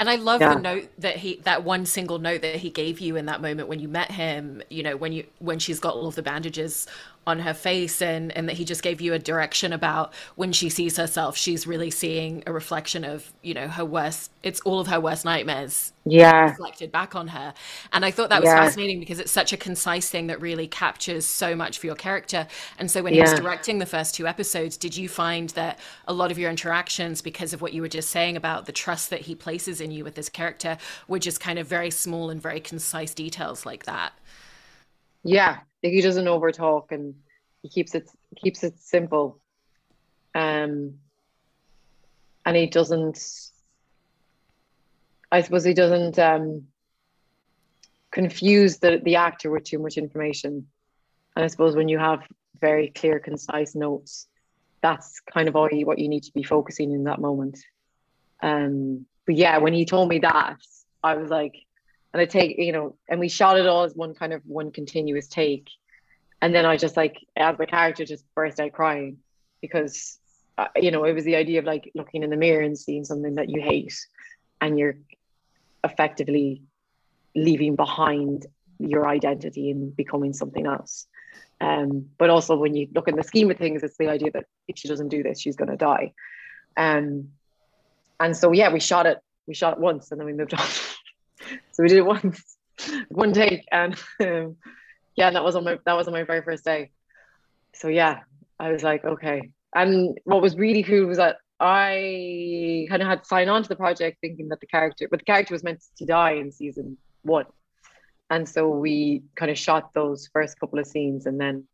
And 0.00 0.10
I 0.10 0.16
love 0.16 0.40
yeah. 0.40 0.54
the 0.54 0.60
note 0.60 0.88
that 0.98 1.16
he 1.16 1.36
that 1.44 1.62
one 1.62 1.86
single 1.86 2.18
note 2.18 2.42
that 2.42 2.56
he 2.56 2.68
gave 2.68 2.98
you 2.98 3.14
in 3.14 3.26
that 3.26 3.40
moment 3.40 3.68
when 3.68 3.78
you 3.78 3.86
met 3.86 4.10
him, 4.10 4.60
you 4.68 4.82
know, 4.82 4.96
when 4.96 5.12
you 5.12 5.24
when 5.38 5.60
she's 5.60 5.78
got 5.78 5.94
all 5.94 6.08
of 6.08 6.16
the 6.16 6.22
bandages 6.22 6.88
on 7.26 7.40
her 7.40 7.54
face 7.54 8.02
and 8.02 8.30
and 8.36 8.48
that 8.48 8.56
he 8.56 8.64
just 8.64 8.82
gave 8.82 9.00
you 9.00 9.14
a 9.14 9.18
direction 9.18 9.72
about 9.72 10.12
when 10.36 10.52
she 10.52 10.68
sees 10.68 10.96
herself 10.96 11.36
she's 11.36 11.66
really 11.66 11.90
seeing 11.90 12.42
a 12.46 12.52
reflection 12.52 13.04
of 13.04 13.32
you 13.42 13.54
know 13.54 13.68
her 13.68 13.84
worst 13.84 14.30
it's 14.42 14.60
all 14.60 14.80
of 14.80 14.86
her 14.86 15.00
worst 15.00 15.24
nightmares 15.24 15.92
yeah. 16.04 16.50
reflected 16.50 16.92
back 16.92 17.14
on 17.14 17.28
her. 17.28 17.54
And 17.92 18.04
i 18.04 18.10
thought 18.10 18.28
that 18.30 18.40
was 18.40 18.48
yeah. 18.48 18.62
fascinating 18.62 19.00
because 19.00 19.18
it's 19.18 19.32
such 19.32 19.52
a 19.52 19.56
concise 19.56 20.08
thing 20.08 20.26
that 20.26 20.40
really 20.40 20.66
captures 20.66 21.24
so 21.24 21.54
much 21.54 21.78
for 21.78 21.86
your 21.86 21.96
character. 21.96 22.46
And 22.78 22.90
so 22.90 23.02
when 23.02 23.14
yeah. 23.14 23.24
he 23.24 23.30
was 23.30 23.40
directing 23.40 23.78
the 23.78 23.86
first 23.86 24.14
two 24.14 24.26
episodes 24.26 24.76
did 24.76 24.96
you 24.96 25.08
find 25.08 25.50
that 25.50 25.78
a 26.06 26.12
lot 26.12 26.30
of 26.30 26.38
your 26.38 26.50
interactions 26.50 27.22
because 27.22 27.52
of 27.52 27.62
what 27.62 27.72
you 27.72 27.82
were 27.82 27.88
just 27.88 28.10
saying 28.10 28.36
about 28.36 28.66
the 28.66 28.72
trust 28.72 29.10
that 29.10 29.22
he 29.22 29.34
places 29.34 29.80
in 29.80 29.90
you 29.90 30.04
with 30.04 30.14
this 30.14 30.28
character 30.28 30.76
were 31.08 31.18
just 31.18 31.40
kind 31.40 31.58
of 31.58 31.66
very 31.66 31.90
small 31.90 32.30
and 32.30 32.40
very 32.40 32.60
concise 32.60 33.14
details 33.14 33.64
like 33.64 33.84
that? 33.84 34.12
Yeah 35.22 35.60
he 35.90 36.00
doesn't 36.00 36.28
over 36.28 36.50
talk 36.50 36.92
and 36.92 37.14
he 37.62 37.68
keeps 37.68 37.94
it 37.94 38.08
keeps 38.36 38.64
it 38.64 38.78
simple. 38.80 39.40
Um, 40.34 40.94
and 42.44 42.56
he 42.56 42.66
doesn't. 42.66 43.18
I 45.30 45.40
suppose 45.40 45.64
he 45.64 45.74
doesn't 45.74 46.18
um, 46.18 46.66
confuse 48.10 48.78
the 48.78 49.00
the 49.02 49.16
actor 49.16 49.50
with 49.50 49.64
too 49.64 49.78
much 49.78 49.96
information. 49.96 50.66
And 51.36 51.44
I 51.44 51.48
suppose 51.48 51.74
when 51.74 51.88
you 51.88 51.98
have 51.98 52.20
very 52.60 52.88
clear, 52.88 53.18
concise 53.18 53.74
notes, 53.74 54.28
that's 54.80 55.20
kind 55.20 55.48
of 55.48 55.56
all 55.56 55.68
you, 55.70 55.84
what 55.84 55.98
you 55.98 56.08
need 56.08 56.22
to 56.24 56.32
be 56.32 56.44
focusing 56.44 56.92
in 56.92 57.04
that 57.04 57.20
moment. 57.20 57.58
Um, 58.42 59.06
but 59.26 59.34
yeah, 59.34 59.58
when 59.58 59.72
he 59.72 59.84
told 59.84 60.08
me 60.08 60.20
that, 60.20 60.58
I 61.02 61.16
was 61.16 61.30
like, 61.30 61.56
and 62.14 62.20
I 62.20 62.26
take, 62.26 62.56
you 62.58 62.70
know, 62.70 62.96
and 63.08 63.18
we 63.18 63.28
shot 63.28 63.58
it 63.58 63.66
all 63.66 63.82
as 63.82 63.96
one 63.96 64.14
kind 64.14 64.32
of 64.32 64.40
one 64.46 64.70
continuous 64.70 65.26
take. 65.26 65.68
And 66.40 66.54
then 66.54 66.64
I 66.64 66.76
just 66.76 66.96
like, 66.96 67.18
as 67.36 67.58
the 67.58 67.66
character, 67.66 68.04
just 68.04 68.24
burst 68.36 68.60
out 68.60 68.72
crying 68.72 69.18
because, 69.60 70.20
uh, 70.56 70.68
you 70.76 70.92
know, 70.92 71.02
it 71.04 71.12
was 71.12 71.24
the 71.24 71.34
idea 71.34 71.58
of 71.58 71.64
like 71.64 71.90
looking 71.92 72.22
in 72.22 72.30
the 72.30 72.36
mirror 72.36 72.62
and 72.62 72.78
seeing 72.78 73.04
something 73.04 73.34
that 73.34 73.50
you 73.50 73.60
hate 73.60 73.98
and 74.60 74.78
you're 74.78 74.94
effectively 75.82 76.62
leaving 77.34 77.74
behind 77.74 78.46
your 78.78 79.08
identity 79.08 79.72
and 79.72 79.96
becoming 79.96 80.32
something 80.32 80.66
else. 80.66 81.08
Um, 81.60 82.10
but 82.16 82.30
also 82.30 82.56
when 82.56 82.76
you 82.76 82.86
look 82.94 83.08
in 83.08 83.16
the 83.16 83.24
scheme 83.24 83.50
of 83.50 83.58
things, 83.58 83.82
it's 83.82 83.96
the 83.98 84.08
idea 84.08 84.30
that 84.30 84.44
if 84.68 84.78
she 84.78 84.86
doesn't 84.86 85.08
do 85.08 85.24
this, 85.24 85.40
she's 85.40 85.56
going 85.56 85.70
to 85.70 85.76
die. 85.76 86.12
Um, 86.76 87.30
and 88.20 88.36
so, 88.36 88.52
yeah, 88.52 88.72
we 88.72 88.78
shot 88.78 89.06
it, 89.06 89.18
we 89.48 89.54
shot 89.54 89.72
it 89.72 89.80
once 89.80 90.12
and 90.12 90.20
then 90.20 90.26
we 90.26 90.32
moved 90.32 90.54
on. 90.54 90.64
so 91.72 91.82
we 91.82 91.88
did 91.88 91.98
it 91.98 92.06
once, 92.06 92.56
one 93.08 93.32
take, 93.32 93.64
and 93.70 93.94
um, 94.20 94.56
yeah, 95.16 95.30
that 95.30 95.44
was 95.44 95.56
on 95.56 95.64
my 95.64 95.78
that 95.84 95.96
was 95.96 96.06
on 96.06 96.12
my 96.12 96.24
very 96.24 96.42
first 96.42 96.64
day. 96.64 96.90
So 97.74 97.88
yeah, 97.88 98.20
I 98.58 98.70
was 98.70 98.82
like, 98.82 99.04
okay, 99.04 99.50
and 99.74 100.18
what 100.24 100.42
was 100.42 100.56
really 100.56 100.82
cool 100.82 101.06
was 101.06 101.18
that 101.18 101.36
I 101.60 102.86
kind 102.88 103.02
of 103.02 103.08
had 103.08 103.22
to 103.22 103.24
sign 103.24 103.48
on 103.48 103.62
to 103.62 103.68
the 103.68 103.76
project 103.76 104.18
thinking 104.20 104.48
that 104.48 104.60
the 104.60 104.66
character, 104.66 105.08
but 105.10 105.20
the 105.20 105.24
character 105.24 105.54
was 105.54 105.64
meant 105.64 105.82
to 105.98 106.04
die 106.04 106.32
in 106.32 106.52
season 106.52 106.96
one. 107.22 107.46
And 108.30 108.48
so 108.48 108.68
we 108.68 109.22
kind 109.36 109.50
of 109.50 109.58
shot 109.58 109.92
those 109.94 110.28
first 110.32 110.58
couple 110.58 110.78
of 110.78 110.86
scenes 110.86 111.26
and 111.26 111.40
then 111.40 111.64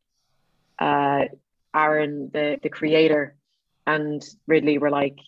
uh, 0.78 1.26
Aaron, 1.74 2.30
the, 2.32 2.58
the 2.62 2.68
creator, 2.68 3.36
and 3.86 4.22
Ridley 4.46 4.78
were 4.78 4.90
like, 4.90 5.18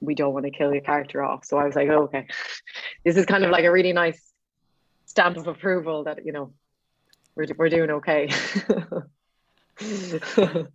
we 0.00 0.14
don't 0.14 0.32
want 0.32 0.46
to 0.46 0.50
kill 0.50 0.72
your 0.72 0.82
character 0.82 1.22
off. 1.22 1.44
So 1.44 1.58
I 1.58 1.64
was 1.64 1.76
like, 1.76 1.88
oh, 1.88 2.04
okay, 2.04 2.26
this 3.04 3.16
is 3.16 3.26
kind 3.26 3.44
of 3.44 3.50
like 3.50 3.64
a 3.64 3.70
really 3.70 3.92
nice 3.92 4.20
stamp 5.06 5.36
of 5.36 5.46
approval 5.46 6.04
that, 6.04 6.24
you 6.24 6.32
know, 6.32 6.52
we're, 7.34 7.46
we're 7.56 7.68
doing 7.68 7.90
okay. 7.90 8.30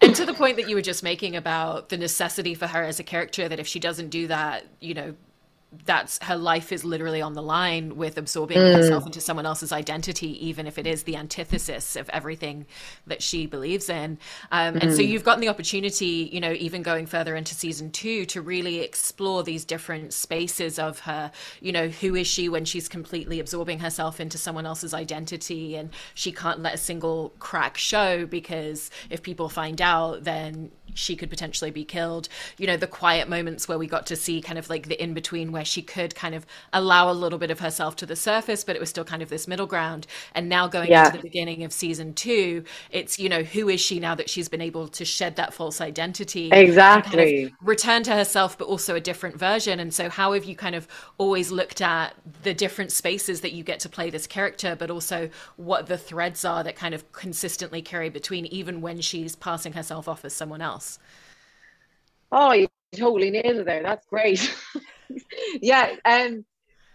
and 0.00 0.14
to 0.14 0.26
the 0.26 0.34
point 0.34 0.56
that 0.56 0.68
you 0.68 0.76
were 0.76 0.82
just 0.82 1.02
making 1.02 1.36
about 1.36 1.88
the 1.88 1.96
necessity 1.96 2.54
for 2.54 2.66
her 2.66 2.82
as 2.82 3.00
a 3.00 3.02
character 3.02 3.48
that 3.48 3.58
if 3.58 3.66
she 3.66 3.80
doesn't 3.80 4.10
do 4.10 4.26
that 4.26 4.66
you 4.80 4.92
know 4.92 5.14
that's 5.84 6.18
her 6.22 6.36
life 6.36 6.72
is 6.72 6.84
literally 6.84 7.22
on 7.22 7.32
the 7.32 7.42
line 7.42 7.96
with 7.96 8.18
absorbing 8.18 8.58
mm. 8.58 8.74
herself 8.74 9.06
into 9.06 9.20
someone 9.20 9.46
else's 9.46 9.72
identity, 9.72 10.46
even 10.46 10.66
if 10.66 10.78
it 10.78 10.86
is 10.86 11.04
the 11.04 11.16
antithesis 11.16 11.96
of 11.96 12.08
everything 12.10 12.66
that 13.06 13.22
she 13.22 13.46
believes 13.46 13.88
in. 13.88 14.18
Um, 14.50 14.74
mm. 14.74 14.82
And 14.82 14.92
so 14.92 15.00
mm. 15.00 15.08
you've 15.08 15.24
gotten 15.24 15.40
the 15.40 15.48
opportunity, 15.48 16.28
you 16.32 16.40
know, 16.40 16.52
even 16.52 16.82
going 16.82 17.06
further 17.06 17.34
into 17.34 17.54
season 17.54 17.90
two, 17.90 18.26
to 18.26 18.42
really 18.42 18.80
explore 18.80 19.42
these 19.42 19.64
different 19.64 20.12
spaces 20.12 20.78
of 20.78 21.00
her. 21.00 21.32
You 21.60 21.72
know, 21.72 21.88
who 21.88 22.14
is 22.14 22.26
she 22.26 22.48
when 22.48 22.64
she's 22.64 22.88
completely 22.88 23.40
absorbing 23.40 23.78
herself 23.80 24.20
into 24.20 24.38
someone 24.38 24.66
else's 24.66 24.94
identity, 24.94 25.76
and 25.76 25.90
she 26.14 26.32
can't 26.32 26.60
let 26.60 26.74
a 26.74 26.78
single 26.78 27.32
crack 27.38 27.76
show 27.76 28.26
because 28.26 28.90
if 29.10 29.22
people 29.22 29.48
find 29.48 29.80
out, 29.80 30.24
then 30.24 30.70
she 30.94 31.16
could 31.16 31.30
potentially 31.30 31.70
be 31.70 31.84
killed. 31.84 32.28
You 32.58 32.66
know, 32.66 32.76
the 32.76 32.86
quiet 32.86 33.28
moments 33.28 33.68
where 33.68 33.78
we 33.78 33.86
got 33.86 34.06
to 34.06 34.16
see 34.16 34.40
kind 34.40 34.58
of 34.58 34.68
like 34.68 34.88
the 34.88 35.02
in 35.02 35.14
between 35.14 35.52
where 35.52 35.64
she 35.64 35.82
could 35.82 36.14
kind 36.14 36.34
of 36.34 36.46
allow 36.72 37.10
a 37.10 37.12
little 37.12 37.38
bit 37.38 37.50
of 37.50 37.60
herself 37.60 37.96
to 37.96 38.06
the 38.06 38.16
surface, 38.16 38.64
but 38.64 38.76
it 38.76 38.80
was 38.80 38.90
still 38.90 39.04
kind 39.04 39.22
of 39.22 39.28
this 39.28 39.48
middle 39.48 39.66
ground. 39.66 40.06
And 40.34 40.48
now 40.48 40.68
going 40.68 40.90
yeah. 40.90 41.06
into 41.06 41.18
the 41.18 41.22
beginning 41.22 41.64
of 41.64 41.72
season 41.72 42.14
two, 42.14 42.64
it's, 42.90 43.18
you 43.18 43.28
know, 43.28 43.42
who 43.42 43.68
is 43.68 43.80
she 43.80 44.00
now 44.00 44.14
that 44.14 44.28
she's 44.28 44.48
been 44.48 44.60
able 44.60 44.88
to 44.88 45.04
shed 45.04 45.36
that 45.36 45.54
false 45.54 45.80
identity? 45.80 46.50
Exactly. 46.52 47.12
Kind 47.16 47.46
of 47.46 47.52
return 47.66 48.02
to 48.04 48.14
herself, 48.14 48.58
but 48.58 48.66
also 48.66 48.94
a 48.94 49.00
different 49.00 49.38
version. 49.38 49.80
And 49.80 49.92
so, 49.92 50.08
how 50.08 50.32
have 50.32 50.44
you 50.44 50.56
kind 50.56 50.74
of 50.74 50.86
always 51.18 51.50
looked 51.50 51.80
at 51.80 52.14
the 52.42 52.54
different 52.54 52.92
spaces 52.92 53.40
that 53.40 53.52
you 53.52 53.64
get 53.64 53.80
to 53.80 53.88
play 53.88 54.10
this 54.10 54.26
character, 54.26 54.76
but 54.76 54.90
also 54.90 55.30
what 55.56 55.86
the 55.86 55.98
threads 55.98 56.44
are 56.44 56.62
that 56.64 56.76
kind 56.76 56.94
of 56.94 57.10
consistently 57.12 57.82
carry 57.82 58.08
between, 58.08 58.46
even 58.46 58.80
when 58.80 59.00
she's 59.00 59.36
passing 59.36 59.72
herself 59.72 60.08
off 60.08 60.24
as 60.24 60.32
someone 60.32 60.60
else? 60.60 60.81
Else. 60.82 60.98
Oh, 62.30 62.52
you 62.52 62.68
totally 62.94 63.30
nailed 63.30 63.58
it 63.58 63.66
there. 63.66 63.82
That's 63.82 64.06
great. 64.06 64.54
yeah, 65.60 65.94
um, 66.04 66.44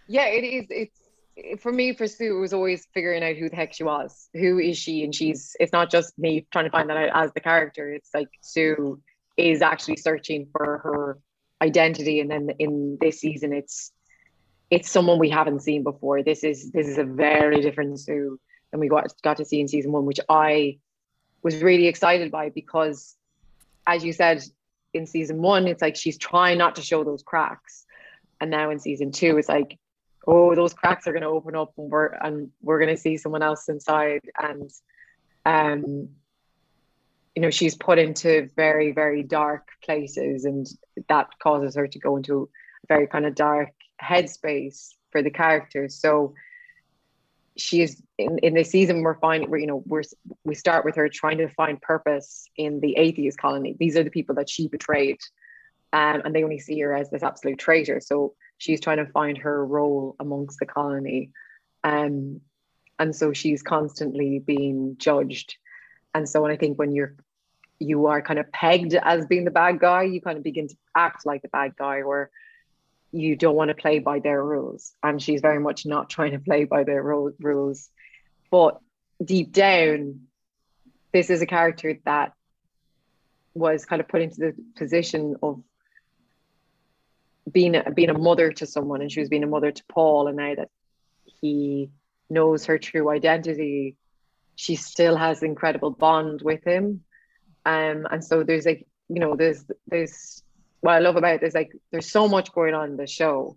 yeah, 0.06 0.26
it 0.26 0.44
is. 0.44 0.66
It's 0.70 1.62
for 1.62 1.72
me. 1.72 1.94
For 1.94 2.06
Sue, 2.06 2.36
it 2.36 2.40
was 2.40 2.52
always 2.52 2.86
figuring 2.92 3.22
out 3.22 3.36
who 3.36 3.48
the 3.48 3.56
heck 3.56 3.72
she 3.72 3.84
was. 3.84 4.28
Who 4.34 4.58
is 4.58 4.76
she? 4.76 5.04
And 5.04 5.14
she's. 5.14 5.56
It's 5.60 5.72
not 5.72 5.90
just 5.90 6.18
me 6.18 6.46
trying 6.52 6.64
to 6.64 6.70
find 6.70 6.90
that 6.90 6.96
out 6.96 7.24
as 7.24 7.32
the 7.32 7.40
character. 7.40 7.92
It's 7.92 8.10
like 8.12 8.28
Sue 8.40 9.00
is 9.36 9.62
actually 9.62 9.96
searching 9.96 10.48
for 10.52 10.78
her 10.78 11.18
identity, 11.62 12.20
and 12.20 12.30
then 12.30 12.50
in 12.58 12.98
this 13.00 13.20
season, 13.20 13.52
it's 13.52 13.92
it's 14.70 14.90
someone 14.90 15.18
we 15.18 15.30
haven't 15.30 15.60
seen 15.60 15.82
before. 15.82 16.22
This 16.22 16.42
is 16.42 16.72
this 16.72 16.88
is 16.88 16.98
a 16.98 17.04
very 17.04 17.60
different 17.60 18.00
Sue 18.00 18.40
than 18.72 18.80
we 18.80 18.88
got 18.88 19.12
got 19.22 19.36
to 19.36 19.44
see 19.44 19.60
in 19.60 19.68
season 19.68 19.92
one, 19.92 20.04
which 20.04 20.20
I 20.28 20.78
was 21.42 21.62
really 21.62 21.86
excited 21.86 22.32
by 22.32 22.50
because 22.50 23.14
as 23.88 24.04
you 24.04 24.12
said 24.12 24.44
in 24.92 25.06
season 25.06 25.40
one, 25.40 25.66
it's 25.66 25.80
like 25.80 25.96
she's 25.96 26.18
trying 26.18 26.58
not 26.58 26.76
to 26.76 26.82
show 26.82 27.02
those 27.04 27.22
cracks. 27.22 27.86
And 28.40 28.50
now 28.50 28.70
in 28.70 28.78
season 28.78 29.12
two, 29.12 29.38
it's 29.38 29.48
like, 29.48 29.78
oh, 30.26 30.54
those 30.54 30.74
cracks 30.74 31.06
are 31.06 31.12
going 31.12 31.22
to 31.22 31.28
open 31.28 31.56
up 31.56 31.72
and 31.78 31.90
we're, 31.90 32.08
and 32.08 32.50
we're 32.60 32.78
going 32.78 32.94
to 32.94 33.00
see 33.00 33.16
someone 33.16 33.42
else 33.42 33.68
inside. 33.68 34.20
And, 34.38 34.70
um, 35.46 36.10
you 37.34 37.40
know, 37.40 37.50
she's 37.50 37.74
put 37.74 37.98
into 37.98 38.50
very, 38.54 38.92
very 38.92 39.22
dark 39.22 39.68
places 39.82 40.44
and 40.44 40.66
that 41.08 41.28
causes 41.42 41.74
her 41.76 41.86
to 41.88 41.98
go 41.98 42.16
into 42.18 42.50
a 42.84 42.86
very 42.88 43.06
kind 43.06 43.24
of 43.24 43.34
dark 43.34 43.70
headspace 44.02 44.90
for 45.10 45.22
the 45.22 45.30
characters. 45.30 45.94
So 45.94 46.34
she 47.58 47.82
is 47.82 48.00
in, 48.16 48.38
in 48.38 48.54
this 48.54 48.70
season 48.70 49.02
we're 49.02 49.18
finding 49.18 49.50
where 49.50 49.60
you 49.60 49.66
know 49.66 49.82
we're 49.86 50.02
we 50.44 50.54
start 50.54 50.84
with 50.84 50.96
her 50.96 51.08
trying 51.08 51.38
to 51.38 51.48
find 51.48 51.80
purpose 51.82 52.46
in 52.56 52.80
the 52.80 52.96
atheist 52.96 53.38
colony. 53.38 53.76
These 53.78 53.96
are 53.96 54.04
the 54.04 54.10
people 54.10 54.36
that 54.36 54.48
she 54.48 54.68
betrayed 54.68 55.18
um, 55.92 56.22
and 56.24 56.34
they 56.34 56.44
only 56.44 56.58
see 56.58 56.78
her 56.80 56.94
as 56.94 57.10
this 57.10 57.22
absolute 57.22 57.58
traitor. 57.58 58.00
So 58.00 58.34
she's 58.58 58.80
trying 58.80 58.98
to 58.98 59.06
find 59.06 59.38
her 59.38 59.64
role 59.64 60.16
amongst 60.20 60.58
the 60.58 60.66
colony. 60.66 61.30
Um, 61.84 62.40
and 62.98 63.14
so 63.14 63.32
she's 63.32 63.62
constantly 63.62 64.38
being 64.38 64.96
judged. 64.98 65.56
And 66.14 66.28
so 66.28 66.42
when 66.42 66.50
i 66.50 66.56
think 66.56 66.78
when 66.78 66.92
you're 66.92 67.14
you 67.80 68.06
are 68.06 68.20
kind 68.20 68.40
of 68.40 68.50
pegged 68.50 68.94
as 68.94 69.26
being 69.26 69.44
the 69.44 69.52
bad 69.52 69.78
guy 69.78 70.02
you 70.02 70.20
kind 70.20 70.36
of 70.36 70.42
begin 70.42 70.66
to 70.66 70.74
act 70.96 71.24
like 71.24 71.42
the 71.42 71.48
bad 71.48 71.76
guy 71.78 72.02
or 72.02 72.30
you 73.12 73.36
don't 73.36 73.56
want 73.56 73.68
to 73.68 73.74
play 73.74 73.98
by 73.98 74.18
their 74.18 74.42
rules. 74.42 74.92
And 75.02 75.22
she's 75.22 75.40
very 75.40 75.58
much 75.58 75.86
not 75.86 76.10
trying 76.10 76.32
to 76.32 76.38
play 76.38 76.64
by 76.64 76.84
their 76.84 77.02
ro- 77.02 77.32
rules. 77.40 77.88
But 78.50 78.80
deep 79.24 79.52
down, 79.52 80.20
this 81.12 81.30
is 81.30 81.42
a 81.42 81.46
character 81.46 81.98
that 82.04 82.32
was 83.54 83.84
kind 83.84 84.00
of 84.00 84.08
put 84.08 84.22
into 84.22 84.36
the 84.36 84.54
position 84.76 85.36
of 85.42 85.62
being 87.50 87.74
a, 87.74 87.90
being 87.90 88.10
a 88.10 88.18
mother 88.18 88.52
to 88.52 88.66
someone, 88.66 89.00
and 89.00 89.10
she 89.10 89.20
was 89.20 89.28
being 89.28 89.44
a 89.44 89.48
mother 89.48 89.72
to 89.72 89.82
Paul. 89.88 90.28
And 90.28 90.36
now 90.36 90.54
that 90.54 90.68
he 91.24 91.90
knows 92.28 92.66
her 92.66 92.78
true 92.78 93.10
identity, 93.10 93.96
she 94.54 94.76
still 94.76 95.16
has 95.16 95.42
incredible 95.42 95.90
bond 95.90 96.42
with 96.42 96.62
him. 96.64 97.04
Um, 97.64 98.06
and 98.10 98.24
so 98.24 98.42
there's 98.42 98.66
like 98.66 98.86
you 99.08 99.20
know 99.20 99.36
there's 99.36 99.64
there's 99.86 100.42
what 100.80 100.94
I 100.94 100.98
love 101.00 101.16
about 101.16 101.36
it 101.36 101.42
is 101.42 101.54
like 101.54 101.72
there's 101.90 102.10
so 102.10 102.28
much 102.28 102.52
going 102.52 102.74
on 102.74 102.90
in 102.90 102.96
the 102.96 103.06
show, 103.06 103.56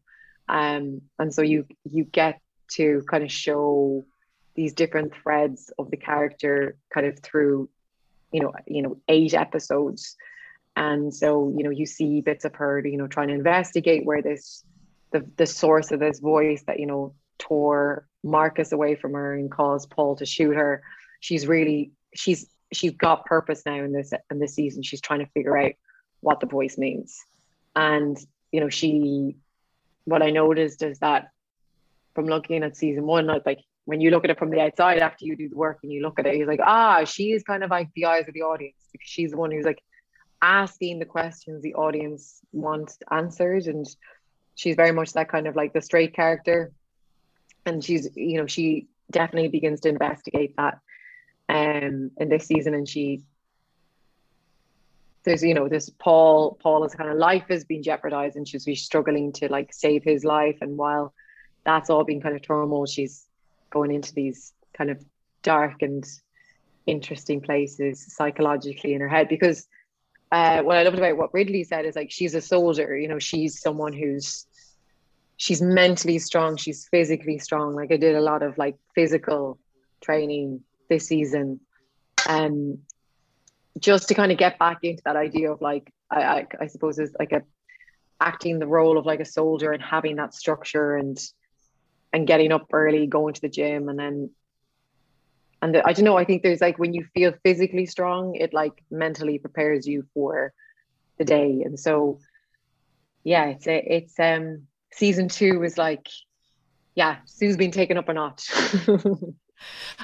um, 0.50 1.02
and 1.20 1.34
so 1.34 1.42
you 1.42 1.66
you 1.90 2.04
get 2.04 2.40
to 2.72 3.04
kind 3.10 3.24
of 3.24 3.32
show 3.32 4.06
these 4.56 4.74
different 4.74 5.14
threads 5.16 5.72
of 5.78 5.90
the 5.92 5.98
character 5.98 6.76
kind 6.94 7.08
of 7.08 7.20
through, 7.20 7.70
you 8.32 8.42
know, 8.42 8.54
you 8.68 8.82
know, 8.82 8.98
eight 9.08 9.34
episodes, 9.34 10.16
and 10.76 11.14
so 11.14 11.54
you 11.56 11.64
know 11.64 11.70
you 11.70 11.86
see 11.86 12.22
bits 12.22 12.46
of 12.46 12.56
her, 12.56 12.86
you 12.86 12.98
know, 12.98 13.08
trying 13.08 13.28
to 13.28 13.34
investigate 13.34 14.06
where 14.06 14.22
this 14.22 14.64
the 15.12 15.26
the 15.38 15.46
source 15.46 15.92
of 15.92 16.00
this 16.00 16.20
voice 16.20 16.64
that 16.68 16.80
you 16.80 16.86
know 16.86 17.14
tore 17.38 18.08
Marcus 18.24 18.72
away 18.72 18.96
from 18.96 19.14
her 19.14 19.34
and 19.34 19.52
caused 19.52 19.90
Paul 19.90 20.16
to 20.18 20.26
shoot 20.26 20.56
her. 20.56 20.82
She's 21.20 21.48
really 21.48 21.92
she's 22.16 22.50
she's 22.74 22.92
got 22.92 23.26
purpose 23.26 23.64
now 23.66 23.76
in 23.76 23.92
this 23.92 24.12
in 24.30 24.40
this 24.40 24.56
season. 24.56 24.84
She's 24.84 25.02
trying 25.02 25.20
to 25.20 25.32
figure 25.34 25.58
out 25.58 25.74
what 26.22 26.40
the 26.40 26.48
voice 26.48 26.78
means. 26.78 27.20
And, 27.76 28.18
you 28.52 28.60
know, 28.60 28.70
she, 28.70 29.36
what 30.06 30.22
I 30.22 30.30
noticed 30.32 30.82
is 30.82 31.00
that 31.00 31.30
from 32.16 32.26
looking 32.26 32.64
at 32.64 32.78
season 32.78 33.06
one, 33.06 33.28
like 33.28 33.60
when 33.86 34.02
you 34.02 34.12
look 34.12 34.24
at 34.24 34.30
it 34.30 34.40
from 34.40 34.50
the 34.50 34.62
outside 34.62 35.00
after 35.00 35.26
you 35.26 35.36
do 35.36 35.50
the 35.50 35.56
work 35.56 35.80
and 35.84 35.92
you 35.92 36.02
look 36.02 36.20
at 36.20 36.26
it, 36.26 36.38
you're 36.38 36.48
like, 36.48 36.60
ah, 36.64 37.04
she 37.04 37.32
is 37.32 37.44
kind 37.44 37.64
of 37.64 37.70
like 37.70 37.90
the 37.96 38.06
eyes 38.06 38.28
of 38.28 38.34
the 38.34 38.42
audience 38.42 38.76
because 38.92 39.08
she's 39.08 39.32
the 39.32 39.38
one 39.38 39.52
who's 39.52 39.66
like 39.66 39.82
asking 40.42 41.00
the 41.00 41.06
questions 41.06 41.62
the 41.62 41.76
audience 41.76 42.40
wants 42.52 42.98
answered. 43.12 43.68
And 43.68 43.88
she's 44.56 44.76
very 44.76 44.92
much 44.92 45.14
that 45.14 45.30
kind 45.30 45.48
of 45.48 45.56
like 45.56 45.74
the 45.74 45.82
straight 45.82 46.14
character. 46.16 46.72
And 47.66 47.84
she's, 47.84 48.10
you 48.16 48.40
know, 48.40 48.48
she 48.48 48.88
definitely 49.12 49.50
begins 49.50 49.82
to 49.82 49.90
investigate 49.90 50.56
that 50.58 50.80
um 51.50 52.12
in 52.18 52.30
this 52.30 52.46
season 52.46 52.74
and 52.74 52.88
she 52.88 53.24
there's 55.24 55.44
you 55.44 55.54
know 55.54 55.68
this 55.68 55.90
paul 55.90 56.58
paul's 56.62 56.96
kind 56.96 57.10
of 57.10 57.18
life 57.18 57.46
has 57.50 57.64
been 57.64 57.84
jeopardized 57.84 58.36
and 58.36 58.48
she's 58.48 58.82
struggling 58.82 59.32
to 59.34 59.52
like 59.52 59.74
save 59.74 60.04
his 60.04 60.24
life. 60.24 60.58
And 60.62 60.78
while 60.78 61.14
that's 61.66 61.90
all 61.90 62.04
been 62.04 62.22
kind 62.22 62.36
of 62.36 62.42
turmoil 62.42 62.86
she's 62.86 63.26
going 63.70 63.92
into 63.92 64.14
these 64.14 64.54
kind 64.74 64.90
of 64.90 65.04
dark 65.44 65.82
and 65.82 66.06
interesting 66.88 67.42
places 67.42 68.14
psychologically 68.16 68.94
in 68.94 69.02
her 69.02 69.08
head. 69.08 69.30
Because 69.30 69.68
uh, 70.32 70.62
what 70.62 70.78
i 70.78 70.84
loved 70.84 70.98
about 70.98 71.18
what 71.18 71.34
ridley 71.34 71.64
said 71.64 71.86
is 71.86 71.96
like 71.96 72.10
she's 72.10 72.36
a 72.36 72.42
soldier 72.42 72.98
you 72.98 73.10
know 73.10 73.20
she's 73.20 73.60
someone 73.60 73.92
who's 73.92 74.48
she's 75.36 75.62
mentally 75.62 76.18
strong 76.20 76.56
she's 76.56 76.88
physically 76.90 77.38
strong. 77.38 77.76
Like 77.76 77.92
i 77.92 77.98
did 77.98 78.16
a 78.16 78.22
lot 78.22 78.42
of 78.42 78.58
like 78.58 78.78
physical 78.96 79.60
training 80.00 80.62
this 80.90 81.08
season. 81.08 81.60
Um 82.28 82.80
just 83.80 84.08
to 84.10 84.14
kind 84.14 84.32
of 84.32 84.38
get 84.38 84.60
back 84.60 84.80
into 84.84 85.02
that 85.06 85.16
idea 85.16 85.52
of 85.52 85.62
like 85.62 85.92
I, 86.10 86.22
I, 86.22 86.48
I 86.62 86.68
suppose 86.68 87.00
is 87.00 87.16
like 87.18 87.32
a 87.32 87.44
acting 88.20 88.60
the 88.60 88.68
role 88.68 88.98
of 88.98 89.06
like 89.06 89.20
a 89.20 89.26
soldier 89.26 89.72
and 89.72 89.82
having 89.82 90.18
that 90.18 90.34
structure 90.34 90.96
and 90.96 91.20
and 92.14 92.28
getting 92.28 92.52
up 92.52 92.68
early, 92.74 93.08
going 93.08 93.34
to 93.34 93.42
the 93.42 93.50
gym, 93.50 93.88
and 93.90 93.98
then 93.98 94.30
and 95.62 95.76
the, 95.76 95.88
I 95.88 95.94
don't 95.94 96.06
know. 96.06 96.18
I 96.18 96.26
think 96.26 96.44
there's 96.44 96.62
like 96.62 96.80
when 96.80 96.94
you 96.94 97.06
feel 97.14 97.34
physically 97.44 97.86
strong, 97.86 98.36
it 98.36 98.54
like 98.54 98.84
mentally 98.92 99.40
prepares 99.40 99.88
you 99.88 100.06
for 100.14 100.54
the 101.18 101.26
day, 101.26 101.62
and 101.64 101.80
so 101.80 102.20
yeah, 103.24 103.46
it's 103.46 103.68
a, 103.68 103.96
it's 103.96 104.20
um 104.20 104.68
season 104.92 105.30
two 105.30 105.64
is 105.64 105.78
like 105.78 106.08
yeah, 106.96 107.18
Sue's 107.26 107.58
been 107.58 107.72
taken 107.72 107.98
up 107.98 108.10
a 108.10 108.14
notch. 108.14 108.52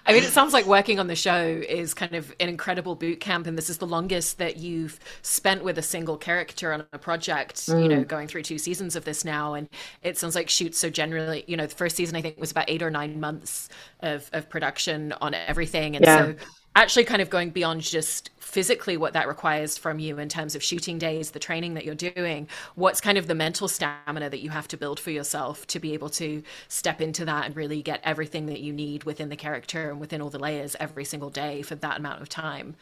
I 0.05 0.13
mean, 0.13 0.23
it 0.23 0.31
sounds 0.31 0.53
like 0.53 0.65
working 0.65 0.99
on 0.99 1.07
the 1.07 1.15
show 1.15 1.43
is 1.45 1.93
kind 1.93 2.15
of 2.15 2.33
an 2.39 2.49
incredible 2.49 2.95
boot 2.95 3.19
camp, 3.19 3.47
and 3.47 3.57
this 3.57 3.69
is 3.69 3.77
the 3.77 3.87
longest 3.87 4.37
that 4.37 4.57
you've 4.57 4.99
spent 5.21 5.63
with 5.63 5.77
a 5.77 5.81
single 5.81 6.17
character 6.17 6.73
on 6.73 6.85
a 6.93 6.99
project. 6.99 7.57
Mm. 7.67 7.83
You 7.83 7.89
know, 7.89 8.03
mm. 8.03 8.07
going 8.07 8.27
through 8.27 8.43
two 8.43 8.57
seasons 8.57 8.95
of 8.95 9.05
this 9.05 9.25
now, 9.25 9.53
and 9.53 9.69
it 10.01 10.17
sounds 10.17 10.35
like 10.35 10.49
shoots 10.49 10.77
so 10.77 10.89
generally. 10.89 11.43
You 11.47 11.57
know, 11.57 11.65
the 11.65 11.75
first 11.75 11.95
season 11.95 12.15
I 12.15 12.21
think 12.21 12.39
was 12.39 12.51
about 12.51 12.69
eight 12.69 12.81
or 12.81 12.89
nine 12.89 13.19
months 13.19 13.69
of 14.01 14.29
of 14.33 14.49
production 14.49 15.13
on 15.13 15.33
everything, 15.33 15.95
and 15.95 16.05
yeah. 16.05 16.17
so 16.17 16.35
actually 16.77 17.05
kind 17.05 17.23
of 17.23 17.29
going 17.31 17.49
beyond 17.49 17.81
just 17.81 18.29
physically 18.37 18.97
what 18.97 19.13
that 19.13 19.27
requires 19.27 19.77
from 19.79 19.97
you 19.97 20.19
in 20.19 20.29
terms 20.29 20.53
of 20.53 20.63
shooting 20.63 20.99
days, 20.99 21.31
the 21.31 21.39
training 21.39 21.73
that 21.73 21.83
you're 21.83 21.95
doing, 21.95 22.47
what's 22.75 23.01
kind 23.01 23.17
of 23.17 23.25
the 23.27 23.33
mental 23.33 23.67
stamina 23.67 24.29
that 24.29 24.41
you 24.41 24.51
have 24.51 24.67
to 24.67 24.77
build 24.77 24.99
for 24.99 25.09
yourself 25.09 25.65
to 25.65 25.79
be 25.79 25.93
able 25.93 26.09
to 26.09 26.43
step 26.67 27.01
into 27.01 27.25
that 27.25 27.45
and 27.47 27.55
really 27.55 27.81
get 27.81 27.99
everything 28.03 28.45
that 28.45 28.59
you 28.59 28.71
need 28.71 29.03
within 29.05 29.29
the 29.29 29.35
character 29.35 29.89
and 29.89 29.99
within 29.99 30.21
all 30.21 30.29
the 30.29 30.37
layers 30.37 30.75
every 30.79 31.03
single 31.03 31.31
day 31.31 31.63
for 31.63 31.73
that 31.75 31.97
amount 31.97 32.21
of 32.21 32.29
time? 32.29 32.75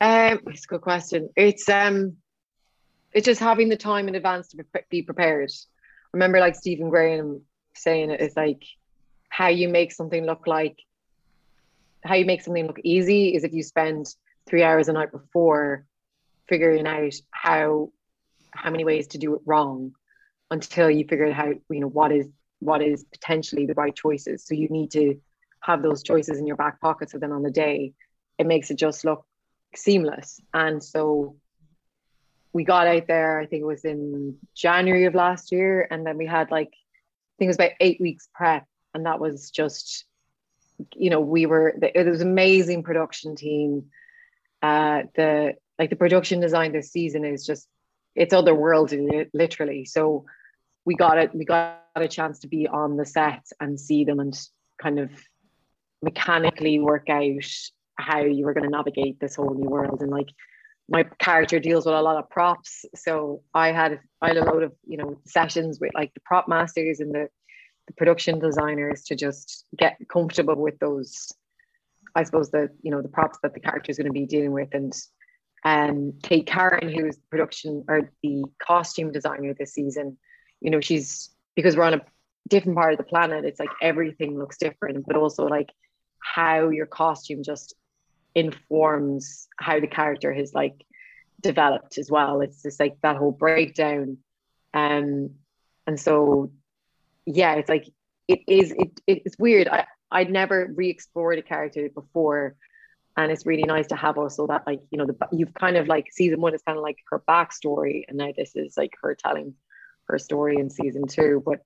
Um, 0.00 0.40
it's 0.46 0.64
a 0.64 0.68
good 0.68 0.82
question. 0.82 1.30
It's 1.34 1.66
um, 1.68 2.18
it's 3.12 3.24
just 3.24 3.40
having 3.40 3.70
the 3.70 3.76
time 3.76 4.06
in 4.06 4.14
advance 4.14 4.48
to 4.48 4.64
be 4.90 5.02
prepared. 5.02 5.50
Remember 6.12 6.40
like 6.40 6.54
Stephen 6.54 6.90
Graham 6.90 7.40
saying 7.74 8.10
it 8.10 8.20
is 8.20 8.36
like 8.36 8.62
how 9.30 9.48
you 9.48 9.68
make 9.68 9.92
something 9.92 10.24
look 10.24 10.46
like 10.46 10.78
how 12.04 12.14
you 12.14 12.24
make 12.24 12.42
something 12.42 12.66
look 12.66 12.80
easy 12.84 13.34
is 13.34 13.44
if 13.44 13.52
you 13.52 13.62
spend 13.62 14.06
three 14.46 14.62
hours 14.62 14.88
a 14.88 14.92
night 14.92 15.12
before 15.12 15.84
figuring 16.48 16.86
out 16.86 17.14
how 17.30 17.90
how 18.50 18.70
many 18.70 18.84
ways 18.84 19.08
to 19.08 19.18
do 19.18 19.34
it 19.34 19.42
wrong 19.44 19.92
until 20.50 20.90
you 20.90 21.04
figure 21.06 21.26
out 21.26 21.34
how 21.34 21.48
you 21.48 21.80
know 21.80 21.88
what 21.88 22.12
is 22.12 22.26
what 22.60 22.82
is 22.82 23.04
potentially 23.04 23.66
the 23.66 23.74
right 23.74 23.94
choices. 23.94 24.44
So 24.44 24.54
you 24.54 24.68
need 24.68 24.90
to 24.92 25.20
have 25.60 25.82
those 25.82 26.02
choices 26.02 26.38
in 26.38 26.46
your 26.46 26.56
back 26.56 26.80
pocket 26.80 27.10
so 27.10 27.18
then 27.18 27.32
on 27.32 27.42
the 27.42 27.50
day 27.50 27.92
it 28.38 28.46
makes 28.46 28.70
it 28.70 28.78
just 28.78 29.04
look 29.04 29.24
seamless. 29.74 30.40
And 30.54 30.82
so 30.82 31.36
we 32.52 32.64
got 32.64 32.86
out 32.86 33.06
there 33.06 33.38
i 33.38 33.46
think 33.46 33.62
it 33.62 33.66
was 33.66 33.84
in 33.84 34.36
january 34.54 35.04
of 35.04 35.14
last 35.14 35.52
year 35.52 35.86
and 35.90 36.06
then 36.06 36.16
we 36.16 36.26
had 36.26 36.50
like 36.50 36.68
i 36.72 37.34
think 37.38 37.46
it 37.46 37.48
was 37.48 37.56
about 37.56 37.72
eight 37.80 38.00
weeks 38.00 38.28
prep 38.34 38.66
and 38.94 39.06
that 39.06 39.20
was 39.20 39.50
just 39.50 40.04
you 40.94 41.10
know, 41.10 41.20
we 41.20 41.46
were 41.46 41.74
it 41.82 42.06
was 42.06 42.20
amazing 42.20 42.82
production 42.82 43.36
team. 43.36 43.86
Uh, 44.62 45.02
the 45.14 45.54
like 45.78 45.90
the 45.90 45.96
production 45.96 46.40
design 46.40 46.72
this 46.72 46.90
season 46.90 47.24
is 47.24 47.46
just 47.46 47.68
it's 48.14 48.34
otherworldly, 48.34 49.28
literally. 49.32 49.84
So 49.84 50.24
we 50.84 50.94
got 50.94 51.18
it. 51.18 51.34
We 51.34 51.44
got 51.44 51.80
a 51.94 52.08
chance 52.08 52.40
to 52.40 52.48
be 52.48 52.66
on 52.66 52.96
the 52.96 53.04
set 53.04 53.44
and 53.60 53.78
see 53.78 54.04
them 54.04 54.20
and 54.20 54.38
kind 54.80 54.98
of 54.98 55.10
mechanically 56.02 56.78
work 56.78 57.08
out 57.08 57.44
how 57.98 58.20
you 58.20 58.44
were 58.44 58.54
going 58.54 58.64
to 58.64 58.70
navigate 58.70 59.18
this 59.18 59.34
whole 59.34 59.54
new 59.54 59.68
world 59.68 60.00
and 60.00 60.10
like 60.10 60.28
my 60.88 61.04
character 61.18 61.58
deals 61.58 61.84
with 61.84 61.94
a 61.94 62.00
lot 62.00 62.16
of 62.16 62.30
props 62.30 62.84
so 62.94 63.42
i 63.52 63.72
had 63.72 64.00
i 64.22 64.28
had 64.28 64.36
a 64.36 64.44
load 64.44 64.62
of 64.62 64.72
you 64.86 64.96
know 64.96 65.20
sessions 65.26 65.78
with 65.80 65.92
like 65.94 66.14
the 66.14 66.20
prop 66.20 66.48
masters 66.48 67.00
and 67.00 67.12
the 67.12 67.28
the 67.88 67.92
production 67.94 68.38
designers 68.38 69.02
to 69.04 69.16
just 69.16 69.64
get 69.76 69.96
comfortable 70.08 70.54
with 70.54 70.78
those 70.78 71.32
i 72.14 72.22
suppose 72.22 72.50
the 72.50 72.70
you 72.82 72.90
know 72.90 73.02
the 73.02 73.08
props 73.08 73.38
that 73.42 73.54
the 73.54 73.60
character 73.60 73.90
is 73.90 73.98
going 73.98 74.06
to 74.06 74.12
be 74.12 74.26
dealing 74.26 74.52
with 74.52 74.68
and 74.72 74.94
um 75.64 76.12
kate 76.22 76.46
carin 76.46 76.88
who's 76.88 77.16
the 77.16 77.22
production 77.30 77.84
or 77.88 78.10
the 78.22 78.44
costume 78.62 79.10
designer 79.10 79.54
this 79.54 79.74
season 79.74 80.16
you 80.60 80.70
know 80.70 80.80
she's 80.80 81.30
because 81.56 81.76
we're 81.76 81.82
on 81.82 81.94
a 81.94 82.02
different 82.48 82.78
part 82.78 82.92
of 82.92 82.98
the 82.98 83.04
planet 83.04 83.44
it's 83.44 83.58
like 83.58 83.70
everything 83.82 84.38
looks 84.38 84.58
different 84.58 85.04
but 85.06 85.16
also 85.16 85.46
like 85.46 85.70
how 86.20 86.68
your 86.68 86.86
costume 86.86 87.42
just 87.42 87.74
informs 88.34 89.48
how 89.58 89.80
the 89.80 89.86
character 89.86 90.32
has 90.32 90.54
like 90.54 90.84
developed 91.40 91.98
as 91.98 92.10
well. 92.10 92.40
It's 92.40 92.62
just 92.62 92.80
like 92.80 92.96
that 93.02 93.16
whole 93.16 93.32
breakdown. 93.32 94.18
Um 94.74 95.30
and 95.86 95.98
so 95.98 96.52
yeah, 97.34 97.54
it's 97.54 97.68
like 97.68 97.88
it 98.26 98.40
is. 98.46 98.72
It, 98.72 99.00
it's 99.06 99.38
weird. 99.38 99.68
I 99.68 99.84
I'd 100.10 100.30
never 100.30 100.72
re-explored 100.74 101.38
a 101.38 101.42
character 101.42 101.88
before, 101.94 102.56
and 103.16 103.30
it's 103.30 103.44
really 103.44 103.64
nice 103.64 103.88
to 103.88 103.96
have 103.96 104.16
also 104.16 104.46
that 104.46 104.66
like 104.66 104.80
you 104.90 104.98
know 104.98 105.06
the 105.06 105.16
you've 105.32 105.52
kind 105.52 105.76
of 105.76 105.86
like 105.86 106.06
season 106.10 106.40
one 106.40 106.54
is 106.54 106.62
kind 106.62 106.78
of 106.78 106.82
like 106.82 106.98
her 107.10 107.22
backstory, 107.28 108.04
and 108.08 108.16
now 108.16 108.32
this 108.36 108.56
is 108.56 108.76
like 108.76 108.94
her 109.02 109.14
telling 109.14 109.54
her 110.08 110.18
story 110.18 110.56
in 110.56 110.70
season 110.70 111.06
two. 111.06 111.42
But 111.44 111.60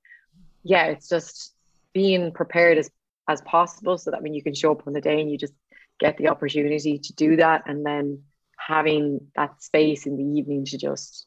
yeah, 0.63 0.85
it's 0.85 1.07
just 1.07 1.53
being 1.93 2.31
prepared 2.33 2.77
as 2.77 2.91
as 3.29 3.41
possible 3.41 3.97
so 3.97 4.11
that 4.11 4.21
when 4.21 4.33
you 4.33 4.43
can 4.43 4.53
show 4.53 4.73
up 4.73 4.85
on 4.85 4.91
the 4.91 4.99
day 4.99 5.21
and 5.21 5.31
you 5.31 5.37
just 5.37 5.53
get 5.99 6.17
the 6.17 6.27
opportunity 6.27 6.99
to 6.99 7.13
do 7.13 7.37
that, 7.37 7.63
and 7.67 7.85
then 7.85 8.21
having 8.57 9.27
that 9.37 9.63
space 9.63 10.05
in 10.05 10.17
the 10.17 10.39
evening 10.39 10.65
to 10.65 10.77
just 10.77 11.25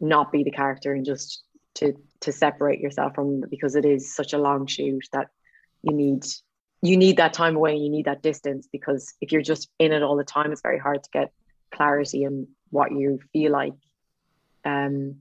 not 0.00 0.32
be 0.32 0.42
the 0.42 0.50
character 0.50 0.92
and 0.92 1.06
just 1.06 1.42
to 1.76 1.94
to 2.20 2.32
separate 2.32 2.80
yourself 2.80 3.14
from 3.14 3.42
because 3.50 3.76
it 3.76 3.84
is 3.84 4.14
such 4.14 4.32
a 4.32 4.38
long 4.38 4.66
shoot 4.66 5.04
that 5.12 5.28
you 5.82 5.92
need 5.92 6.24
you 6.82 6.96
need 6.96 7.16
that 7.16 7.32
time 7.32 7.56
away 7.56 7.72
and 7.72 7.84
you 7.84 7.90
need 7.90 8.06
that 8.06 8.22
distance 8.22 8.68
because 8.70 9.14
if 9.20 9.32
you're 9.32 9.42
just 9.42 9.68
in 9.78 9.92
it 9.92 10.02
all 10.02 10.16
the 10.16 10.24
time 10.24 10.52
it's 10.52 10.62
very 10.62 10.78
hard 10.78 11.02
to 11.02 11.10
get 11.12 11.32
clarity 11.74 12.24
and 12.24 12.46
what 12.70 12.92
you 12.92 13.18
feel 13.32 13.52
like 13.52 13.74
um 14.64 15.16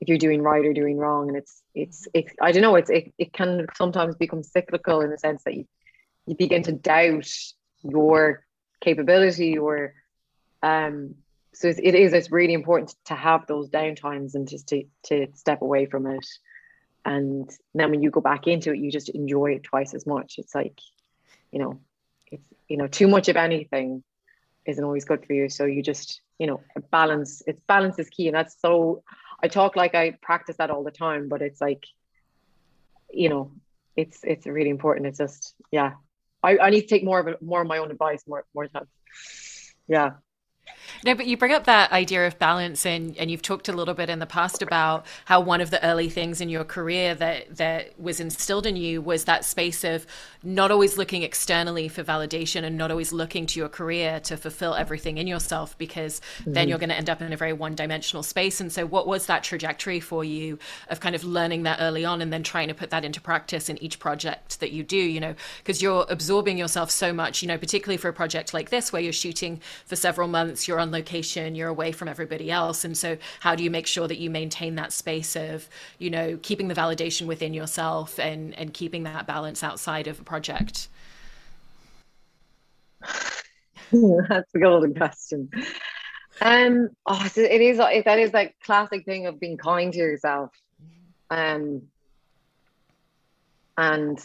if 0.00 0.08
you're 0.08 0.18
doing 0.18 0.42
right 0.42 0.64
or 0.64 0.72
doing 0.72 0.96
wrong. 0.96 1.28
And 1.28 1.36
it's 1.36 1.62
it's 1.74 2.08
it's 2.14 2.32
I 2.40 2.52
don't 2.52 2.62
know 2.62 2.76
it's 2.76 2.90
it, 2.90 3.12
it 3.18 3.32
can 3.32 3.66
sometimes 3.76 4.16
become 4.16 4.42
cyclical 4.42 5.02
in 5.02 5.10
the 5.10 5.18
sense 5.18 5.44
that 5.44 5.54
you 5.54 5.66
you 6.26 6.34
begin 6.34 6.62
to 6.64 6.72
doubt 6.72 7.30
your 7.82 8.44
capability 8.80 9.58
or 9.58 9.94
um 10.62 11.14
so 11.60 11.68
it 11.68 11.94
is 11.94 12.14
it's 12.14 12.32
really 12.32 12.54
important 12.54 12.94
to 13.04 13.14
have 13.14 13.46
those 13.46 13.68
downtimes 13.68 14.34
and 14.34 14.48
just 14.48 14.68
to 14.68 14.84
to 15.04 15.26
step 15.34 15.60
away 15.60 15.84
from 15.84 16.06
it. 16.06 16.26
And 17.04 17.50
then 17.74 17.90
when 17.90 18.02
you 18.02 18.10
go 18.10 18.22
back 18.22 18.46
into 18.46 18.72
it 18.72 18.78
you 18.78 18.90
just 18.90 19.10
enjoy 19.10 19.52
it 19.56 19.64
twice 19.64 19.92
as 19.92 20.06
much. 20.06 20.36
It's 20.38 20.54
like 20.54 20.80
you 21.52 21.58
know 21.58 21.78
it's 22.32 22.48
you 22.66 22.78
know 22.78 22.86
too 22.86 23.08
much 23.08 23.28
of 23.28 23.36
anything 23.36 24.02
isn't 24.64 24.82
always 24.82 25.04
good 25.04 25.26
for 25.26 25.34
you. 25.34 25.50
So 25.50 25.66
you 25.66 25.82
just 25.82 26.22
you 26.38 26.46
know 26.46 26.62
balance 26.90 27.42
it's 27.46 27.60
balance 27.68 27.98
is 27.98 28.08
key. 28.08 28.28
And 28.28 28.34
that's 28.34 28.58
so 28.58 29.02
i 29.42 29.48
talk 29.48 29.76
like 29.76 29.94
i 29.94 30.12
practice 30.22 30.56
that 30.56 30.70
all 30.70 30.84
the 30.84 30.90
time 30.90 31.26
but 31.26 31.40
it's 31.40 31.62
like 31.62 31.84
you 33.10 33.28
know 33.28 33.52
it's 33.96 34.20
it's 34.24 34.46
really 34.46 34.70
important. 34.70 35.08
It's 35.08 35.18
just 35.18 35.54
yeah. 35.70 35.92
I, 36.42 36.56
I 36.56 36.70
need 36.70 36.82
to 36.82 36.86
take 36.86 37.04
more 37.04 37.20
of 37.20 37.28
it 37.28 37.42
more 37.42 37.60
of 37.60 37.68
my 37.68 37.76
own 37.76 37.90
advice 37.90 38.24
more 38.26 38.46
more 38.54 38.66
time. 38.66 38.88
Yeah 39.86 40.12
no, 41.04 41.14
but 41.14 41.26
you 41.26 41.36
bring 41.36 41.52
up 41.52 41.64
that 41.64 41.92
idea 41.92 42.26
of 42.26 42.38
balance, 42.38 42.84
and, 42.84 43.16
and 43.16 43.30
you've 43.30 43.42
talked 43.42 43.68
a 43.68 43.72
little 43.72 43.94
bit 43.94 44.10
in 44.10 44.18
the 44.18 44.26
past 44.26 44.62
about 44.62 45.06
how 45.24 45.40
one 45.40 45.60
of 45.60 45.70
the 45.70 45.82
early 45.84 46.08
things 46.08 46.40
in 46.40 46.48
your 46.48 46.64
career 46.64 47.14
that, 47.14 47.56
that 47.56 47.98
was 47.98 48.20
instilled 48.20 48.66
in 48.66 48.76
you 48.76 49.00
was 49.00 49.24
that 49.24 49.44
space 49.44 49.84
of 49.84 50.06
not 50.42 50.70
always 50.70 50.96
looking 50.98 51.22
externally 51.22 51.88
for 51.88 52.02
validation 52.02 52.64
and 52.64 52.76
not 52.76 52.90
always 52.90 53.12
looking 53.12 53.46
to 53.46 53.58
your 53.58 53.68
career 53.68 54.20
to 54.20 54.36
fulfill 54.36 54.74
everything 54.74 55.18
in 55.18 55.26
yourself, 55.26 55.76
because 55.78 56.20
mm-hmm. 56.38 56.52
then 56.52 56.68
you're 56.68 56.78
going 56.78 56.90
to 56.90 56.96
end 56.96 57.10
up 57.10 57.22
in 57.22 57.32
a 57.32 57.36
very 57.36 57.52
one 57.52 57.74
dimensional 57.74 58.22
space. 58.22 58.60
And 58.60 58.72
so, 58.72 58.86
what 58.86 59.06
was 59.06 59.26
that 59.26 59.42
trajectory 59.42 60.00
for 60.00 60.24
you 60.24 60.58
of 60.88 61.00
kind 61.00 61.14
of 61.14 61.24
learning 61.24 61.62
that 61.64 61.78
early 61.80 62.04
on 62.04 62.20
and 62.20 62.32
then 62.32 62.42
trying 62.42 62.68
to 62.68 62.74
put 62.74 62.90
that 62.90 63.04
into 63.04 63.20
practice 63.20 63.68
in 63.68 63.82
each 63.82 63.98
project 63.98 64.60
that 64.60 64.72
you 64.72 64.82
do? 64.82 64.96
You 64.96 65.20
know, 65.20 65.34
because 65.58 65.80
you're 65.82 66.06
absorbing 66.08 66.58
yourself 66.58 66.90
so 66.90 67.12
much, 67.12 67.42
you 67.42 67.48
know, 67.48 67.58
particularly 67.58 67.96
for 67.96 68.08
a 68.08 68.12
project 68.12 68.52
like 68.52 68.70
this 68.70 68.92
where 68.92 69.02
you're 69.02 69.12
shooting 69.12 69.60
for 69.86 69.96
several 69.96 70.28
months, 70.28 70.59
you're 70.66 70.80
on 70.80 70.90
location, 70.90 71.54
you're 71.54 71.68
away 71.68 71.92
from 71.92 72.08
everybody 72.08 72.50
else. 72.50 72.84
And 72.84 72.96
so, 72.96 73.16
how 73.40 73.54
do 73.54 73.62
you 73.62 73.70
make 73.70 73.86
sure 73.86 74.08
that 74.08 74.18
you 74.18 74.30
maintain 74.30 74.74
that 74.76 74.92
space 74.92 75.36
of, 75.36 75.68
you 75.98 76.10
know, 76.10 76.38
keeping 76.42 76.68
the 76.68 76.74
validation 76.74 77.26
within 77.26 77.54
yourself 77.54 78.18
and, 78.18 78.54
and 78.58 78.72
keeping 78.72 79.04
that 79.04 79.26
balance 79.26 79.62
outside 79.62 80.06
of 80.06 80.20
a 80.20 80.24
project? 80.24 80.88
That's 83.92 84.54
a 84.54 84.58
golden 84.58 84.94
question. 84.94 85.50
Um, 86.40 86.90
oh, 87.06 87.28
it 87.36 87.60
is. 87.60 87.78
That 87.78 88.18
is 88.18 88.32
like 88.32 88.56
classic 88.64 89.04
thing 89.04 89.26
of 89.26 89.38
being 89.40 89.56
kind 89.56 89.92
to 89.92 89.98
yourself. 89.98 90.50
Um, 91.30 91.82
and 93.76 94.18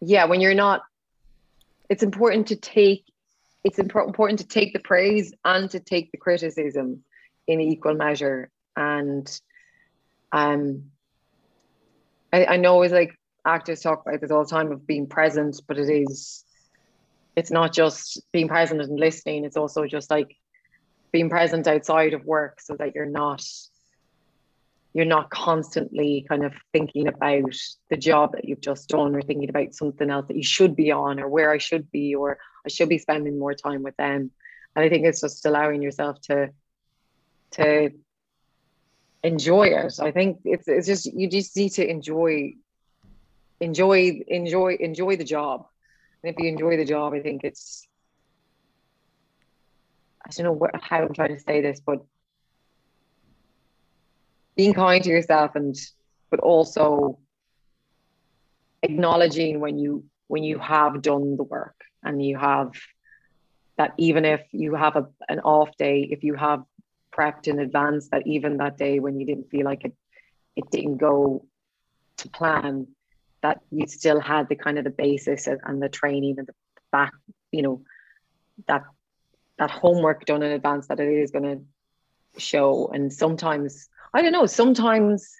yeah, 0.00 0.24
when 0.24 0.40
you're 0.40 0.54
not 0.54 0.82
it's 1.90 2.04
important 2.04 2.46
to 2.46 2.56
take 2.56 3.04
it's 3.62 3.78
important 3.78 4.38
to 4.38 4.46
take 4.46 4.72
the 4.72 4.78
praise 4.78 5.34
and 5.44 5.70
to 5.70 5.80
take 5.80 6.10
the 6.12 6.16
criticism 6.16 7.04
in 7.46 7.60
equal 7.60 7.94
measure. 7.94 8.50
And 8.74 9.28
um 10.32 10.84
I, 12.32 12.44
I 12.46 12.56
know 12.56 12.80
it's 12.82 12.94
like 12.94 13.14
actors 13.44 13.80
talk 13.80 14.06
about 14.06 14.20
this 14.20 14.30
all 14.30 14.44
the 14.44 14.50
time 14.50 14.72
of 14.72 14.86
being 14.86 15.08
present, 15.08 15.60
but 15.66 15.78
it 15.78 15.90
is 15.90 16.44
it's 17.36 17.50
not 17.50 17.72
just 17.72 18.22
being 18.32 18.48
present 18.48 18.80
and 18.80 18.98
listening, 18.98 19.44
it's 19.44 19.56
also 19.56 19.86
just 19.86 20.10
like 20.10 20.36
being 21.12 21.28
present 21.28 21.66
outside 21.66 22.14
of 22.14 22.24
work 22.24 22.60
so 22.60 22.76
that 22.76 22.94
you're 22.94 23.06
not 23.06 23.44
you're 24.92 25.04
not 25.04 25.30
constantly 25.30 26.26
kind 26.28 26.44
of 26.44 26.52
thinking 26.72 27.06
about 27.06 27.54
the 27.90 27.96
job 27.96 28.32
that 28.32 28.44
you've 28.44 28.60
just 28.60 28.88
done 28.88 29.14
or 29.14 29.22
thinking 29.22 29.48
about 29.48 29.74
something 29.74 30.10
else 30.10 30.26
that 30.26 30.36
you 30.36 30.42
should 30.42 30.74
be 30.74 30.90
on 30.90 31.20
or 31.20 31.28
where 31.28 31.52
I 31.52 31.58
should 31.58 31.90
be 31.92 32.14
or 32.14 32.38
I 32.66 32.68
should 32.68 32.88
be 32.88 32.98
spending 32.98 33.38
more 33.38 33.54
time 33.54 33.82
with 33.82 33.96
them. 33.96 34.30
And 34.74 34.84
I 34.84 34.88
think 34.88 35.06
it's 35.06 35.20
just 35.20 35.46
allowing 35.46 35.82
yourself 35.82 36.20
to 36.22 36.50
to 37.52 37.90
enjoy 39.22 39.64
it. 39.68 40.00
I 40.00 40.10
think 40.10 40.40
it's 40.44 40.66
it's 40.66 40.86
just 40.86 41.06
you 41.06 41.28
just 41.28 41.56
need 41.56 41.70
to 41.70 41.88
enjoy 41.88 42.54
enjoy 43.60 44.22
enjoy 44.26 44.76
enjoy 44.80 45.16
the 45.16 45.24
job. 45.24 45.66
And 46.22 46.34
if 46.34 46.42
you 46.42 46.48
enjoy 46.48 46.76
the 46.76 46.84
job, 46.84 47.14
I 47.14 47.20
think 47.20 47.44
it's 47.44 47.86
I 50.24 50.30
don't 50.30 50.44
know 50.44 50.52
what, 50.52 50.70
how 50.80 50.98
I'm 50.98 51.14
trying 51.14 51.34
to 51.34 51.40
say 51.40 51.60
this, 51.60 51.80
but 51.80 52.04
being 54.60 54.74
kind 54.74 55.02
to 55.02 55.08
yourself 55.08 55.50
and 55.54 55.74
but 56.30 56.40
also 56.40 57.18
acknowledging 58.82 59.58
when 59.64 59.78
you 59.78 60.04
when 60.32 60.44
you 60.44 60.58
have 60.58 61.00
done 61.00 61.36
the 61.38 61.48
work 61.56 61.78
and 62.04 62.14
you 62.28 62.36
have 62.36 62.70
that 63.78 63.92
even 63.96 64.24
if 64.34 64.42
you 64.52 64.74
have 64.74 64.96
a, 64.96 65.04
an 65.30 65.40
off 65.40 65.70
day 65.78 65.96
if 66.14 66.22
you 66.28 66.34
have 66.34 66.60
prepped 67.16 67.48
in 67.48 67.58
advance 67.58 68.08
that 68.10 68.26
even 68.26 68.58
that 68.58 68.76
day 68.76 68.94
when 69.04 69.18
you 69.18 69.24
didn't 69.30 69.50
feel 69.50 69.64
like 69.64 69.82
it 69.88 69.94
it 70.56 70.70
didn't 70.70 70.98
go 70.98 71.16
to 72.18 72.28
plan 72.28 72.86
that 73.40 73.58
you 73.70 73.86
still 73.86 74.20
had 74.20 74.46
the 74.50 74.60
kind 74.64 74.76
of 74.76 74.84
the 74.84 74.96
basis 75.04 75.46
and 75.46 75.82
the 75.82 75.88
training 75.88 76.34
and 76.38 76.46
the 76.46 76.54
back 76.92 77.14
you 77.50 77.62
know 77.62 77.76
that 78.68 78.84
that 79.60 79.70
homework 79.70 80.26
done 80.26 80.42
in 80.42 80.52
advance 80.52 80.86
that 80.88 81.00
it 81.00 81.08
is 81.24 81.30
going 81.30 81.48
to 81.56 81.60
show. 82.38 82.90
And 82.92 83.12
sometimes 83.12 83.88
i 84.14 84.22
don't 84.22 84.32
know 84.32 84.46
sometimes 84.46 85.36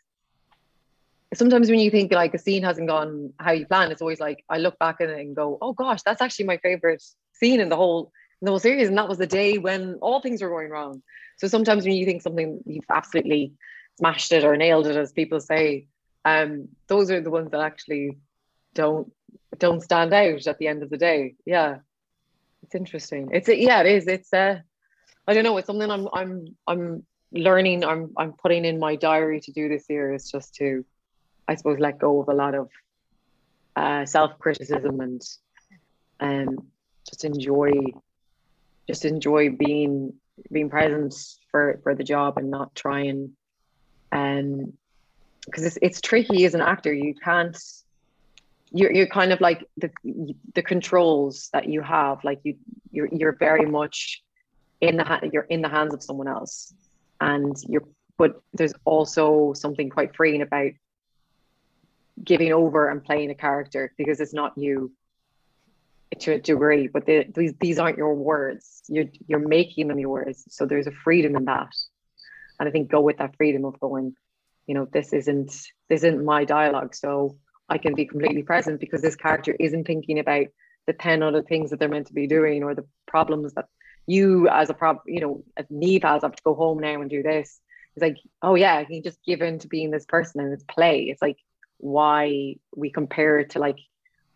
sometimes 1.35 1.71
when 1.71 1.79
you 1.79 1.91
think 1.91 2.13
like 2.13 2.35
a 2.35 2.39
scene 2.39 2.63
hasn't 2.63 2.89
gone 2.89 3.33
how 3.39 3.53
you 3.53 3.67
planned 3.67 3.93
it's 3.93 4.03
always 4.03 4.21
like 4.21 4.45
i 4.49 4.59
look 4.59 4.79
back 4.79 5.01
it 5.01 5.11
and 5.11 5.37
go 5.37 5.59
oh 5.63 5.73
gosh 5.73 6.03
that's 6.03 6.21
actually 6.21 6.45
my 6.45 6.57
favorite 6.59 7.03
scene 7.33 7.61
in 7.61 7.69
the 7.69 7.77
whole 7.77 8.13
in 8.41 8.47
the 8.47 8.51
whole 8.51 8.59
series 8.59 8.89
and 8.89 8.99
that 8.99 9.09
was 9.09 9.19
the 9.19 9.27
day 9.27 9.59
when 9.59 9.95
all 10.01 10.21
things 10.21 10.43
were 10.43 10.49
going 10.49 10.71
wrong 10.71 11.03
so 11.41 11.49
sometimes 11.49 11.85
when 11.85 11.95
you 11.95 12.05
think 12.05 12.21
something 12.21 12.61
you've 12.67 12.85
absolutely 12.91 13.55
smashed 14.01 14.33
it 14.33 14.45
or 14.45 14.57
nailed 14.57 14.87
it, 14.87 14.97
as 14.97 15.13
people 15.13 15.41
say, 15.41 15.87
um, 16.25 16.69
those 16.87 17.11
are 17.11 17.21
the 17.21 17.31
ones 17.31 17.51
that 17.51 17.61
actually 17.61 18.19
don't 18.75 19.13
don't 19.59 19.83
stand 19.83 20.13
out 20.13 20.47
at 20.47 20.59
the 20.59 20.69
end 20.69 20.83
of 20.83 20.91
the 20.91 20.97
day. 20.97 21.35
Yeah, 21.45 21.79
it's 22.63 22.75
interesting. 22.75 23.31
It's 23.33 23.49
yeah, 23.49 23.81
it 23.81 23.87
is. 23.87 24.07
It's 24.07 24.33
uh, 24.33 24.61
I 25.27 25.35
don't 25.35 25.45
know. 25.45 25.57
It's 25.57 25.67
something 25.67 25.91
I'm 25.91 26.09
I'm 26.13 26.57
I'm 26.67 27.07
learning. 27.33 27.85
I'm 27.85 28.13
I'm 28.17 28.33
putting 28.33 28.65
in 28.65 28.79
my 28.79 28.97
diary 28.97 29.41
to 29.41 29.53
do 29.53 29.69
this 29.69 29.87
year 29.89 30.13
is 30.13 30.31
just 30.31 30.55
to, 30.57 30.85
I 31.49 31.55
suppose, 31.55 31.79
let 31.79 31.99
go 31.99 32.21
of 32.21 32.29
a 32.29 32.35
lot 32.35 32.55
of 32.55 32.69
uh, 33.77 34.07
self 34.07 34.39
criticism 34.39 35.01
and 35.01 35.23
um, 36.21 36.67
just 37.09 37.25
enjoy 37.25 37.73
just 38.87 39.05
enjoy 39.05 39.51
being 39.51 40.13
being 40.51 40.71
present 40.71 41.15
for 41.51 41.81
for 41.83 41.95
the 41.95 42.05
job 42.05 42.39
and 42.39 42.51
not 42.51 42.75
try 42.75 43.01
and 43.01 43.31
um 44.13 44.73
because 45.45 45.65
it's 45.65 45.79
it's 45.83 46.01
tricky 46.01 46.45
as 46.45 46.55
an 46.55 46.61
actor 46.61 46.93
you 46.93 47.15
can't 47.15 47.59
you're 48.73 48.93
you're 48.93 49.07
kind 49.07 49.33
of 49.33 49.41
like 49.41 49.65
the 49.77 49.91
the 50.55 50.63
controls 50.63 51.51
that 51.53 51.69
you 51.69 51.81
have 51.83 52.23
like 52.25 52.41
you 52.43 52.57
you're 52.91 53.09
you're 53.13 53.37
very 53.37 53.67
much 53.67 54.23
in 54.81 54.97
the 54.97 55.31
you're 55.33 55.49
in 55.55 55.61
the 55.63 55.69
hands 55.69 55.93
of 55.95 56.03
someone 56.03 56.29
else 56.29 56.73
and 57.21 57.57
you're 57.69 57.85
but 58.17 58.43
there's 58.53 58.75
also 58.85 59.55
something 59.55 59.89
quite 59.89 60.15
freeing 60.15 60.43
about 60.43 60.73
giving 62.23 62.53
over 62.53 62.89
and 62.89 63.03
playing 63.03 63.31
a 63.31 63.35
character 63.35 63.95
because 63.97 64.21
it's 64.21 64.35
not 64.35 64.53
you 64.59 64.93
to 66.19 66.35
a 66.35 66.39
degree, 66.39 66.89
but 66.89 67.07
these 67.07 67.55
these 67.61 67.79
aren't 67.79 67.97
your 67.97 68.15
words. 68.15 68.83
You're 68.89 69.07
you're 69.27 69.49
making 69.49 69.89
them 69.89 69.99
yours. 69.99 70.45
So 70.49 70.67
there's 70.67 70.87
a 70.87 70.93
freedom 70.93 71.37
in 71.37 71.45
that, 71.47 71.73
and 72.59 72.69
I 72.69 72.73
think 72.73 72.91
go 72.91 73.01
with 73.01 73.19
that 73.19 73.37
freedom 73.37 73.65
of 73.65 73.79
going, 73.81 74.15
you 74.67 74.75
know, 74.75 74.87
this 74.93 75.13
isn't 75.13 75.51
this 75.89 76.03
isn't 76.03 76.25
my 76.25 76.45
dialogue, 76.45 76.95
so 76.95 77.37
I 77.69 77.79
can 77.79 77.95
be 77.95 78.07
completely 78.07 78.43
present 78.43 78.81
because 78.81 79.03
this 79.03 79.17
character 79.17 79.57
isn't 79.59 79.87
thinking 79.87 80.19
about 80.19 80.47
the 80.87 80.93
ten 80.93 81.23
other 81.23 81.43
things 81.43 81.71
that 81.71 81.79
they're 81.79 81.89
meant 81.89 82.09
to 82.09 82.15
be 82.15 82.27
doing 82.27 82.65
or 82.65 82.75
the 82.75 82.87
problems 83.07 83.55
that 83.55 83.67
you 84.07 84.49
as 84.49 84.71
a 84.71 84.75
prob 84.75 84.99
you 85.07 85.21
know 85.21 85.45
as 85.57 85.67
Niamh 85.67 86.03
has 86.03 86.23
have 86.23 86.37
to 86.37 86.43
go 86.43 86.55
home 86.55 86.79
now 86.79 87.01
and 87.01 87.11
do 87.11 87.23
this. 87.23 87.61
It's 87.97 88.03
like, 88.03 88.19
oh 88.43 88.55
yeah, 88.55 88.77
I 88.77 88.85
can 88.85 89.03
just 89.03 89.19
give 89.25 89.43
in 89.43 89.59
to 89.61 89.69
being 89.69 89.91
this 89.91 90.07
person 90.07 90.41
and 90.41 90.53
it's 90.53 90.65
play. 90.65 91.03
It's 91.05 91.21
like 91.23 91.39
why 91.79 92.57
we 92.77 92.91
compare 92.91 93.41
it 93.41 93.51
to 93.51 93.59
like 93.59 93.79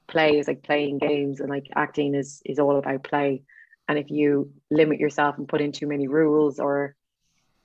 play 0.07 0.39
is 0.39 0.49
like 0.49 0.63
playing 0.63 0.99
games 0.99 1.41
and 1.41 1.49
like 1.49 1.67
acting 1.75 2.15
is 2.15 2.43
is 2.45 2.59
all 2.59 2.77
about 2.77 3.05
play 3.05 3.43
and 3.89 3.99
if 3.99 4.11
you 4.11 4.51
limit 4.71 4.99
yourself 4.99 5.37
and 5.39 5.49
put 5.49 5.61
in 5.61 5.73
too 5.73 5.87
many 5.87 6.09
rules 6.09 6.59
or 6.59 6.95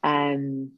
um 0.04 0.72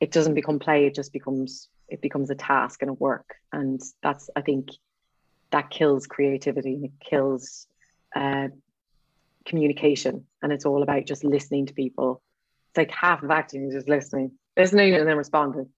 it 0.00 0.12
doesn't 0.12 0.34
become 0.34 0.58
play 0.58 0.86
it 0.86 0.94
just 0.94 1.12
becomes 1.12 1.68
it 1.88 2.00
becomes 2.00 2.30
a 2.30 2.34
task 2.34 2.82
and 2.82 2.90
a 2.90 2.94
work 2.94 3.36
and 3.52 3.80
that's 4.02 4.28
i 4.36 4.40
think 4.40 4.70
that 5.50 5.70
kills 5.70 6.06
creativity 6.06 6.74
and 6.74 6.84
it 6.86 6.92
kills 7.08 7.66
uh, 8.16 8.48
communication 9.48 10.24
and 10.42 10.52
it's 10.52 10.64
all 10.64 10.82
about 10.82 11.04
just 11.06 11.24
listening 11.24 11.66
to 11.66 11.74
people 11.74 12.22
it's 12.70 12.78
like 12.78 12.90
half 12.90 13.22
of 13.22 13.30
acting 13.30 13.66
is 13.66 13.74
just 13.74 13.88
listening 13.88 14.30
listening 14.56 14.94
and 14.94 15.08
then 15.08 15.16
responding 15.16 15.68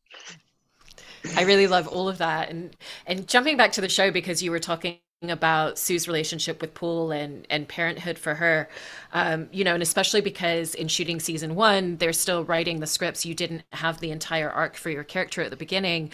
I 1.37 1.43
really 1.43 1.67
love 1.67 1.87
all 1.87 2.09
of 2.09 2.19
that. 2.19 2.51
And 2.51 2.77
and 3.07 3.29
jumping 3.29 3.57
back 3.57 3.73
to 3.73 3.81
the 3.81 3.89
show 3.89 4.11
because 4.11 4.43
you 4.43 4.51
were 4.51 4.59
talking 4.59 4.99
about 5.23 5.79
Sue's 5.79 6.09
relationship 6.09 6.61
with 6.61 6.73
Paul 6.73 7.11
and 7.13 7.47
and 7.51 7.69
parenthood 7.69 8.19
for 8.19 8.35
her, 8.35 8.69
um, 9.13 9.49
you 9.53 9.65
know, 9.65 9.75
and 9.75 9.83
especially 9.83 10.23
because 10.23 10.75
in 10.75 10.89
shooting 10.89 11.21
season 11.21 11.55
one, 11.55 11.97
they're 11.99 12.13
still 12.13 12.45
writing 12.45 12.81
the 12.81 12.87
scripts. 12.87 13.27
You 13.27 13.35
didn't 13.35 13.63
have 13.73 14.01
the 14.01 14.11
entire 14.11 14.51
arc 14.51 14.77
for 14.77 14.89
your 14.89 15.05
character 15.05 15.43
at 15.43 15.51
the 15.51 15.57
beginning, 15.57 16.11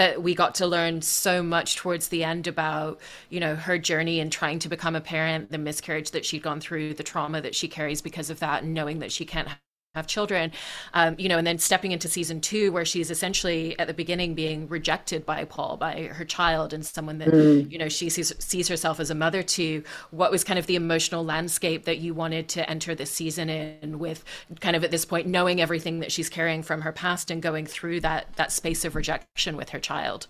but 0.00 0.22
we 0.22 0.34
got 0.34 0.54
to 0.54 0.66
learn 0.66 1.02
so 1.02 1.42
much 1.42 1.76
towards 1.76 2.08
the 2.08 2.24
end 2.24 2.46
about 2.46 2.98
you 3.28 3.38
know 3.38 3.54
her 3.54 3.76
journey 3.76 4.18
and 4.18 4.32
trying 4.32 4.58
to 4.58 4.66
become 4.66 4.96
a 4.96 5.00
parent, 5.00 5.50
the 5.50 5.58
miscarriage 5.58 6.12
that 6.12 6.24
she'd 6.24 6.42
gone 6.42 6.58
through, 6.58 6.94
the 6.94 7.02
trauma 7.02 7.42
that 7.42 7.54
she 7.54 7.68
carries 7.68 8.00
because 8.00 8.30
of 8.30 8.38
that, 8.38 8.62
and 8.62 8.72
knowing 8.72 9.00
that 9.00 9.12
she 9.12 9.26
can't 9.26 9.46
have 9.96 10.06
children 10.06 10.52
um, 10.94 11.16
you 11.18 11.28
know 11.28 11.36
and 11.36 11.46
then 11.46 11.58
stepping 11.58 11.90
into 11.90 12.06
season 12.08 12.40
two 12.40 12.70
where 12.70 12.84
she's 12.84 13.10
essentially 13.10 13.76
at 13.80 13.88
the 13.88 13.94
beginning 13.94 14.34
being 14.34 14.68
rejected 14.68 15.26
by 15.26 15.44
paul 15.44 15.76
by 15.76 16.02
her 16.04 16.24
child 16.24 16.72
and 16.72 16.86
someone 16.86 17.18
that 17.18 17.28
mm. 17.28 17.70
you 17.70 17.76
know 17.76 17.88
she 17.88 18.08
sees, 18.08 18.32
sees 18.42 18.68
herself 18.68 19.00
as 19.00 19.10
a 19.10 19.14
mother 19.14 19.42
to. 19.42 19.82
What 20.10 20.30
was 20.30 20.44
kind 20.44 20.58
of 20.58 20.66
the 20.66 20.76
emotional 20.76 21.24
landscape 21.24 21.84
that 21.84 21.98
you 21.98 22.14
wanted 22.14 22.48
to 22.50 22.68
enter 22.68 22.94
this 22.94 23.10
season 23.10 23.48
in 23.48 23.98
with 23.98 24.24
kind 24.60 24.76
of 24.76 24.84
at 24.84 24.90
this 24.90 25.04
point 25.04 25.26
knowing 25.26 25.60
everything 25.60 26.00
that 26.00 26.12
she's 26.12 26.28
carrying 26.28 26.62
from 26.62 26.82
her 26.82 26.92
past 26.92 27.30
and 27.30 27.42
going 27.42 27.66
through 27.66 28.00
that 28.00 28.34
that 28.36 28.52
space 28.52 28.84
of 28.84 28.94
rejection 28.94 29.56
with 29.56 29.70
her 29.70 29.80
child? 29.80 30.26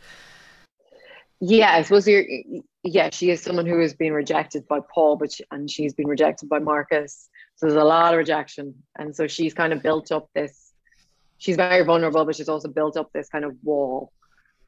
Yeah 1.40 1.72
i 1.72 1.82
suppose 1.82 2.06
you're 2.06 2.24
yeah 2.82 3.08
she 3.10 3.30
is 3.30 3.40
someone 3.40 3.64
who 3.64 3.80
has 3.80 3.94
been 3.94 4.12
rejected 4.12 4.68
by 4.68 4.80
paul 4.92 5.16
but 5.16 5.32
she, 5.32 5.44
and 5.50 5.70
she's 5.70 5.94
been 5.94 6.06
rejected 6.06 6.50
by 6.50 6.58
marcus 6.58 7.29
so 7.60 7.66
there's 7.66 7.78
a 7.78 7.84
lot 7.84 8.14
of 8.14 8.18
rejection. 8.18 8.74
And 8.98 9.14
so 9.14 9.26
she's 9.26 9.52
kind 9.52 9.74
of 9.74 9.82
built 9.82 10.10
up 10.12 10.30
this, 10.34 10.72
she's 11.36 11.56
very 11.56 11.84
vulnerable, 11.84 12.24
but 12.24 12.34
she's 12.34 12.48
also 12.48 12.68
built 12.68 12.96
up 12.96 13.12
this 13.12 13.28
kind 13.28 13.44
of 13.44 13.54
wall 13.62 14.12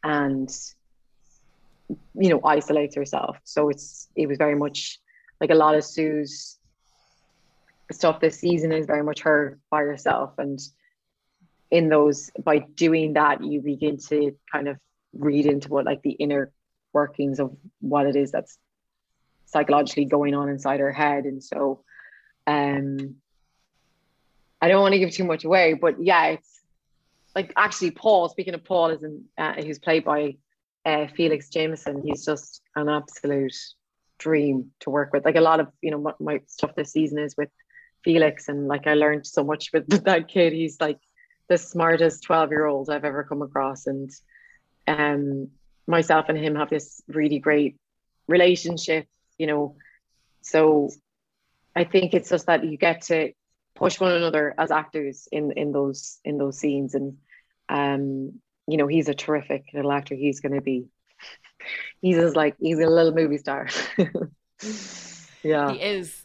and, 0.05 0.55
you 1.89 2.29
know, 2.29 2.41
isolates 2.45 2.95
herself. 2.95 3.39
So 3.45 3.71
it's, 3.71 4.09
it 4.15 4.27
was 4.27 4.37
very 4.37 4.55
much 4.55 5.01
like 5.41 5.49
a 5.49 5.55
lot 5.55 5.75
of 5.75 5.87
Sue's 5.87 6.59
stuff 7.91 8.21
this 8.21 8.39
season 8.39 8.73
is 8.73 8.85
very 8.85 9.03
much 9.03 9.21
her 9.21 9.59
by 9.71 9.81
herself. 9.81 10.35
And 10.37 10.61
in 11.71 11.89
those, 11.89 12.31
by 12.45 12.59
doing 12.59 13.15
that, 13.15 13.43
you 13.43 13.63
begin 13.63 13.97
to 14.09 14.37
kind 14.53 14.69
of 14.69 14.77
read 15.15 15.47
into 15.47 15.71
what 15.71 15.87
like 15.87 16.03
the 16.03 16.11
inner 16.11 16.53
workings 16.93 17.41
of 17.41 17.57
what 17.81 18.05
it 18.05 18.17
is 18.17 18.33
that's 18.33 18.59
psychologically 19.47 20.05
going 20.05 20.35
on 20.35 20.51
inside 20.51 20.81
her 20.81 20.93
head. 20.93 21.25
And 21.25 21.43
so, 21.43 21.85
um, 22.47 23.17
I 24.61 24.69
don't 24.69 24.81
want 24.81 24.93
to 24.93 24.99
give 24.99 25.11
too 25.11 25.25
much 25.25 25.45
away, 25.45 25.75
but 25.75 26.03
yeah, 26.03 26.27
it's 26.27 26.61
like 27.35 27.53
actually 27.57 27.91
Paul. 27.91 28.29
Speaking 28.29 28.55
of 28.55 28.65
Paul, 28.65 28.91
is 28.91 29.03
in 29.03 29.25
uh, 29.39 29.55
who's 29.55 29.79
played 29.79 30.05
by 30.05 30.37
uh, 30.85 31.07
Felix 31.17 31.49
Jamieson. 31.49 32.03
He's 32.05 32.25
just 32.25 32.63
an 32.77 32.89
absolute 32.89 33.57
dream 34.19 34.71
to 34.81 34.91
work 34.91 35.13
with. 35.13 35.25
Like 35.25 35.37
a 35.37 35.41
lot 35.41 35.61
of 35.61 35.69
you 35.81 35.91
know 35.91 35.99
my, 35.99 36.13
my 36.21 36.41
stuff 36.47 36.75
this 36.75 36.93
season 36.93 37.19
is 37.19 37.37
with 37.37 37.51
Felix, 38.05 38.49
and 38.49 38.69
like 38.69 38.87
I 38.87 38.95
learned 38.95 39.27
so 39.27 39.45
much 39.45 39.71
with, 39.73 39.89
with 39.89 40.05
that 40.11 40.29
kid. 40.29 40.53
He's 40.53 40.81
like 40.81 41.01
the 41.49 41.59
smartest 41.59 42.23
twelve 42.23 42.51
year 42.51 42.67
old 42.67 42.91
I've 42.91 43.05
ever 43.05 43.25
come 43.25 43.43
across, 43.43 43.87
and 43.87 44.11
um, 44.87 45.49
myself 45.87 46.27
and 46.29 46.39
him 46.39 46.55
have 46.57 46.71
this 46.71 47.03
really 47.09 47.39
great 47.39 47.77
relationship, 48.29 49.07
you 49.39 49.47
know. 49.47 49.77
So 50.43 50.91
I 51.75 51.85
think 51.85 52.15
it's 52.15 52.29
just 52.29 52.47
that 52.47 52.65
you 52.65 52.77
get 52.77 53.03
to 53.03 53.33
push 53.75 53.99
one 53.99 54.13
another 54.13 54.55
as 54.59 54.71
actors 54.71 55.29
in 55.33 55.53
in 55.53 55.73
those 55.73 56.19
in 56.25 56.39
those 56.39 56.59
scenes. 56.59 56.95
And 56.95 57.19
um 57.69 58.41
you 58.67 58.77
know 58.77 58.87
he's 58.87 59.09
a 59.09 59.15
terrific 59.15 59.65
little 59.75 59.93
actor 59.93 60.15
he's 60.15 60.41
going 60.41 60.55
to 60.55 60.61
be 60.61 60.87
he's 62.01 62.17
just 62.17 62.37
like 62.37 62.55
he's 62.61 62.79
a 62.79 62.87
little 62.87 63.13
movie 63.13 63.39
star. 63.39 63.69
Yeah. 65.43 65.73
He 65.73 65.83
is 65.83 66.22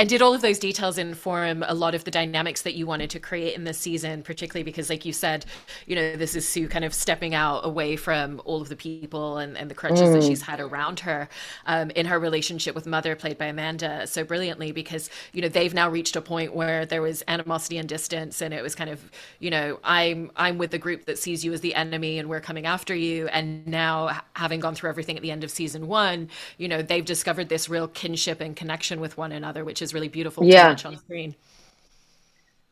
and 0.00 0.08
did 0.08 0.22
all 0.22 0.32
of 0.32 0.40
those 0.40 0.58
details 0.58 0.96
inform 0.96 1.62
a 1.68 1.74
lot 1.74 1.94
of 1.94 2.04
the 2.04 2.10
dynamics 2.10 2.62
that 2.62 2.74
you 2.74 2.86
wanted 2.86 3.10
to 3.10 3.20
create 3.20 3.54
in 3.54 3.64
this 3.64 3.76
season, 3.76 4.22
particularly 4.22 4.62
because, 4.62 4.88
like 4.88 5.04
you 5.04 5.12
said, 5.12 5.44
you 5.86 5.94
know, 5.94 6.16
this 6.16 6.34
is 6.34 6.48
Sue 6.48 6.68
kind 6.68 6.86
of 6.86 6.94
stepping 6.94 7.34
out 7.34 7.66
away 7.66 7.96
from 7.96 8.40
all 8.46 8.62
of 8.62 8.70
the 8.70 8.76
people 8.76 9.36
and, 9.36 9.58
and 9.58 9.70
the 9.70 9.74
crutches 9.74 10.08
mm. 10.08 10.14
that 10.14 10.22
she's 10.22 10.40
had 10.40 10.58
around 10.58 11.00
her 11.00 11.28
um, 11.66 11.90
in 11.90 12.06
her 12.06 12.18
relationship 12.18 12.74
with 12.74 12.86
Mother, 12.86 13.14
played 13.14 13.36
by 13.36 13.44
Amanda 13.44 14.06
so 14.06 14.24
brilliantly, 14.24 14.72
because, 14.72 15.10
you 15.34 15.42
know, 15.42 15.48
they've 15.48 15.74
now 15.74 15.90
reached 15.90 16.16
a 16.16 16.22
point 16.22 16.54
where 16.54 16.86
there 16.86 17.02
was 17.02 17.22
animosity 17.28 17.76
and 17.76 17.86
distance, 17.86 18.40
and 18.40 18.54
it 18.54 18.62
was 18.62 18.74
kind 18.74 18.88
of, 18.88 19.10
you 19.38 19.50
know, 19.50 19.78
I'm 19.84 20.30
I'm 20.34 20.56
with 20.56 20.70
the 20.70 20.78
group 20.78 21.04
that 21.04 21.18
sees 21.18 21.44
you 21.44 21.52
as 21.52 21.60
the 21.60 21.74
enemy 21.74 22.18
and 22.18 22.30
we're 22.30 22.40
coming 22.40 22.64
after 22.64 22.94
you. 22.94 23.28
And 23.28 23.66
now, 23.66 24.22
having 24.34 24.60
gone 24.60 24.74
through 24.74 24.88
everything 24.88 25.16
at 25.16 25.22
the 25.22 25.30
end 25.30 25.44
of 25.44 25.50
season 25.50 25.88
one, 25.88 26.30
you 26.56 26.68
know, 26.68 26.80
they've 26.80 27.04
discovered 27.04 27.50
this 27.50 27.68
real 27.68 27.86
kinship 27.86 28.40
and 28.40 28.56
connection 28.56 28.98
with 28.98 29.18
one 29.18 29.32
another, 29.32 29.62
which 29.62 29.82
is 29.82 29.89
is 29.90 29.94
really 29.94 30.08
beautiful 30.08 30.44
yeah. 30.44 30.64
to 30.64 30.68
watch 30.70 30.84
on 30.86 30.96
screen. 30.98 31.34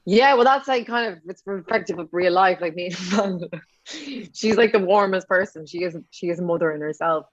Yeah, 0.04 0.34
well, 0.34 0.44
that's 0.44 0.68
like 0.68 0.86
kind 0.86 1.12
of 1.12 1.18
it's 1.28 1.42
reflective 1.44 1.98
of 1.98 2.08
real 2.12 2.32
life. 2.32 2.60
Like 2.60 2.74
me, 2.74 2.90
she's 4.32 4.56
like 4.56 4.72
the 4.72 4.78
warmest 4.78 5.28
person. 5.28 5.66
She 5.66 5.82
is 5.82 5.96
she 6.10 6.30
is 6.30 6.38
a 6.38 6.42
mother 6.42 6.72
in 6.72 6.80
herself. 6.80 7.26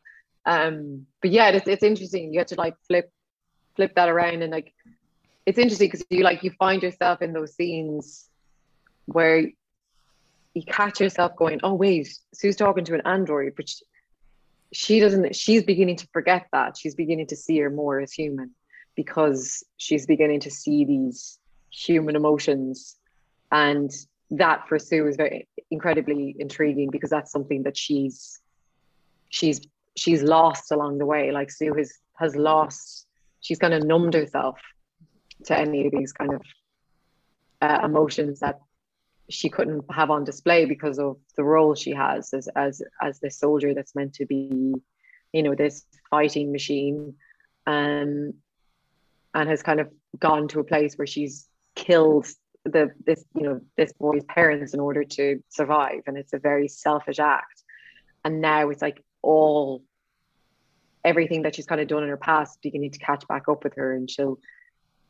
Um, 0.45 1.05
but 1.21 1.31
yeah, 1.31 1.49
it's 1.49 1.67
it's 1.67 1.83
interesting. 1.83 2.33
You 2.33 2.39
have 2.39 2.47
to 2.47 2.55
like 2.55 2.75
flip 2.87 3.11
flip 3.75 3.95
that 3.95 4.09
around 4.09 4.41
and 4.41 4.51
like 4.51 4.73
it's 5.45 5.57
interesting 5.57 5.87
because 5.87 6.05
you 6.09 6.23
like 6.23 6.43
you 6.43 6.51
find 6.51 6.81
yourself 6.83 7.21
in 7.21 7.33
those 7.33 7.55
scenes 7.55 8.29
where 9.05 9.39
you 10.53 10.63
catch 10.67 10.99
yourself 10.99 11.35
going, 11.35 11.59
oh 11.63 11.73
wait, 11.73 12.17
Sue's 12.33 12.55
talking 12.55 12.85
to 12.85 12.95
an 12.95 13.01
android, 13.05 13.53
but 13.55 13.69
she, 13.69 13.85
she 14.73 14.99
doesn't. 14.99 15.35
She's 15.35 15.63
beginning 15.63 15.95
to 15.97 16.07
forget 16.11 16.47
that. 16.51 16.77
She's 16.77 16.95
beginning 16.95 17.27
to 17.27 17.35
see 17.35 17.57
her 17.59 17.69
more 17.69 18.01
as 18.01 18.11
human 18.11 18.51
because 18.95 19.63
she's 19.77 20.05
beginning 20.05 20.39
to 20.41 20.51
see 20.51 20.85
these 20.85 21.39
human 21.69 22.15
emotions. 22.15 22.97
And 23.51 23.91
that 24.31 24.67
for 24.67 24.79
Sue 24.79 25.07
is 25.07 25.15
very 25.15 25.47
incredibly 25.71 26.35
intriguing 26.39 26.89
because 26.91 27.09
that's 27.09 27.31
something 27.31 27.63
that 27.63 27.77
she's 27.77 28.39
she's 29.29 29.61
she's 29.95 30.23
lost 30.23 30.71
along 30.71 30.97
the 30.97 31.05
way. 31.05 31.31
Like 31.31 31.51
Sue 31.51 31.73
has 31.73 31.93
has 32.17 32.35
lost 32.35 33.05
she's 33.41 33.59
kind 33.59 33.73
of 33.73 33.83
numbed 33.83 34.13
herself 34.13 34.59
to 35.45 35.57
any 35.57 35.85
of 35.85 35.91
these 35.91 36.11
kind 36.11 36.33
of 36.33 36.41
uh, 37.61 37.79
emotions 37.83 38.39
that 38.39 38.59
she 39.29 39.49
couldn't 39.49 39.83
have 39.91 40.09
on 40.09 40.23
display 40.23 40.65
because 40.65 40.99
of 40.99 41.17
the 41.35 41.43
role 41.43 41.75
she 41.75 41.91
has 41.91 42.33
as 42.33 42.47
as 42.55 42.81
as 43.01 43.19
this 43.19 43.39
soldier 43.39 43.73
that's 43.73 43.95
meant 43.95 44.13
to 44.13 44.25
be 44.25 44.73
you 45.33 45.43
know 45.43 45.55
this 45.55 45.85
fighting 46.09 46.51
machine. 46.51 47.15
Um 47.67 48.33
and 49.35 49.49
has 49.49 49.61
kind 49.61 49.79
of 49.79 49.89
gone 50.17 50.47
to 50.47 50.61
a 50.61 50.63
place 50.63 50.95
where 50.95 51.05
she's 51.05 51.47
killed 51.75 52.25
the 52.63 52.89
this 53.05 53.23
you 53.35 53.43
know 53.43 53.61
this 53.77 53.93
boy's 53.93 54.23
parents 54.23 54.73
in 54.73 54.79
order 54.79 55.03
to 55.03 55.43
survive. 55.49 56.01
And 56.07 56.17
it's 56.17 56.33
a 56.33 56.39
very 56.39 56.67
selfish 56.67 57.19
act. 57.19 57.61
And 58.23 58.41
now 58.41 58.69
it's 58.69 58.81
like 58.81 59.03
all 59.21 59.83
everything 61.03 61.43
that 61.43 61.53
she's 61.53 61.67
kind 61.67 61.79
of 61.79 61.87
done 61.87 62.01
in 62.01 62.09
her 62.09 62.17
past 62.17 62.59
beginning 62.63 62.89
to 62.91 62.97
catch 62.97 63.27
back 63.27 63.47
up 63.47 63.63
with 63.63 63.75
her. 63.75 63.93
And 63.93 64.09
she'll 64.09 64.39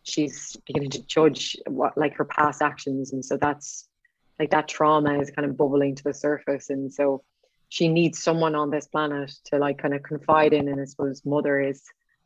she's 0.03 0.57
beginning 0.67 0.89
to 0.91 1.05
judge 1.05 1.55
what 1.67 1.97
like 1.97 2.15
her 2.15 2.25
past 2.25 2.61
actions. 2.61 3.13
And 3.13 3.23
so 3.23 3.37
that's 3.37 3.87
like 4.39 4.49
that 4.49 4.67
trauma 4.67 5.19
is 5.19 5.31
kind 5.31 5.47
of 5.47 5.55
bubbling 5.55 5.95
to 5.95 6.03
the 6.03 6.13
surface. 6.13 6.69
And 6.71 6.91
so 6.91 7.23
she 7.69 7.87
needs 7.87 8.21
someone 8.21 8.55
on 8.55 8.69
this 8.69 8.87
planet 8.87 9.31
to 9.45 9.59
like 9.59 9.77
kind 9.77 9.93
of 9.93 10.03
confide 10.03 10.51
in. 10.51 10.67
And 10.67 10.81
i 10.81 10.85
suppose 10.85 11.21
mother 11.25 11.61
is 11.61 11.83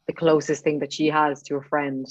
the 0.10 0.13
closest 0.13 0.63
thing 0.63 0.80
that 0.80 0.91
she 0.91 1.06
has 1.06 1.43
to 1.43 1.56
a 1.56 1.62
friend. 1.62 2.08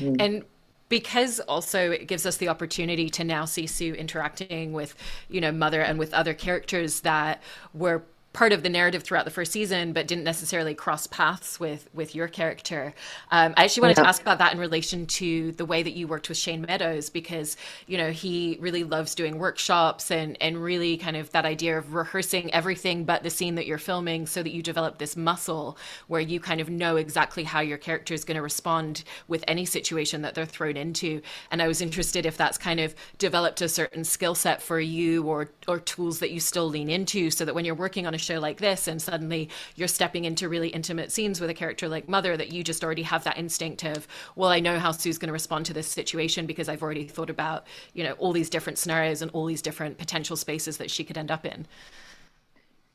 Yeah. 0.00 0.08
Mm. 0.08 0.16
And 0.18 0.44
because 0.88 1.38
also 1.38 1.92
it 1.92 2.08
gives 2.08 2.26
us 2.26 2.38
the 2.38 2.48
opportunity 2.48 3.08
to 3.10 3.22
now 3.22 3.44
see 3.44 3.68
Sue 3.68 3.94
interacting 3.94 4.72
with, 4.72 4.96
you 5.28 5.40
know, 5.40 5.52
Mother 5.52 5.82
and 5.82 6.00
with 6.00 6.12
other 6.12 6.34
characters 6.34 7.02
that 7.02 7.40
were 7.72 8.02
part 8.32 8.52
of 8.52 8.62
the 8.62 8.68
narrative 8.68 9.02
throughout 9.02 9.24
the 9.24 9.30
first 9.30 9.50
season, 9.50 9.92
but 9.92 10.06
didn't 10.06 10.22
necessarily 10.22 10.72
cross 10.72 11.08
paths 11.08 11.58
with 11.58 11.88
with 11.92 12.14
your 12.14 12.28
character. 12.28 12.94
Um, 13.32 13.54
I 13.56 13.64
actually 13.64 13.82
wanted 13.82 13.96
yeah. 13.96 14.04
to 14.04 14.08
ask 14.08 14.22
about 14.22 14.38
that 14.38 14.52
in 14.52 14.60
relation 14.60 15.06
to 15.06 15.50
the 15.52 15.64
way 15.64 15.82
that 15.82 15.94
you 15.94 16.06
worked 16.06 16.28
with 16.28 16.38
Shane 16.38 16.62
Meadows, 16.62 17.10
because 17.10 17.56
you 17.88 17.98
know 17.98 18.12
he 18.12 18.56
really 18.60 18.84
loves 18.84 19.16
doing 19.16 19.38
workshops 19.38 20.12
and 20.12 20.36
and 20.40 20.62
really 20.62 20.96
kind 20.96 21.16
of 21.16 21.30
that 21.32 21.44
idea 21.44 21.76
of 21.76 21.92
rehearsing 21.92 22.54
everything 22.54 23.04
but 23.04 23.24
the 23.24 23.30
scene 23.30 23.56
that 23.56 23.66
you're 23.66 23.78
filming, 23.78 24.26
so 24.26 24.44
that 24.44 24.52
you 24.52 24.62
develop 24.62 24.98
this 24.98 25.16
muscle 25.16 25.76
where 26.06 26.20
you 26.20 26.38
kind 26.38 26.60
of 26.60 26.70
know 26.70 26.96
exactly 26.96 27.42
how 27.42 27.58
your 27.60 27.78
character 27.78 28.14
is 28.14 28.24
going 28.24 28.36
to 28.36 28.42
respond 28.42 29.02
with 29.26 29.42
any 29.48 29.64
situation 29.64 30.22
that 30.22 30.36
they're 30.36 30.46
thrown 30.46 30.76
into. 30.76 31.20
And 31.50 31.60
I 31.60 31.66
was 31.66 31.80
interested 31.80 32.26
if 32.26 32.36
that's 32.36 32.58
kind 32.58 32.78
of 32.78 32.94
developed 33.18 33.60
a 33.60 33.68
certain 33.68 34.04
skill 34.04 34.36
set 34.36 34.62
for 34.62 34.78
you 34.78 35.24
or 35.24 35.50
or 35.66 35.80
tools 35.80 36.20
that 36.20 36.30
you 36.30 36.38
still 36.38 36.68
lean 36.68 36.88
into, 36.88 37.30
so 37.30 37.44
that 37.44 37.56
when 37.56 37.64
you're 37.64 37.74
working 37.74 38.06
on 38.06 38.14
a 38.14 38.19
show 38.20 38.38
like 38.38 38.58
this 38.58 38.86
and 38.88 39.00
suddenly 39.00 39.48
you're 39.76 39.88
stepping 39.88 40.24
into 40.24 40.48
really 40.48 40.68
intimate 40.68 41.10
scenes 41.12 41.40
with 41.40 41.50
a 41.50 41.54
character 41.54 41.88
like 41.88 42.08
mother 42.08 42.36
that 42.36 42.52
you 42.52 42.62
just 42.62 42.84
already 42.84 43.02
have 43.02 43.24
that 43.24 43.38
instinct 43.38 43.84
of 43.84 44.06
well 44.36 44.50
i 44.50 44.60
know 44.60 44.78
how 44.78 44.92
sue's 44.92 45.18
going 45.18 45.28
to 45.28 45.32
respond 45.32 45.66
to 45.66 45.72
this 45.72 45.88
situation 45.88 46.46
because 46.46 46.68
i've 46.68 46.82
already 46.82 47.04
thought 47.04 47.30
about 47.30 47.66
you 47.94 48.04
know 48.04 48.12
all 48.12 48.32
these 48.32 48.50
different 48.50 48.78
scenarios 48.78 49.22
and 49.22 49.30
all 49.32 49.46
these 49.46 49.62
different 49.62 49.98
potential 49.98 50.36
spaces 50.36 50.76
that 50.76 50.90
she 50.90 51.04
could 51.04 51.18
end 51.18 51.30
up 51.30 51.44
in. 51.44 51.66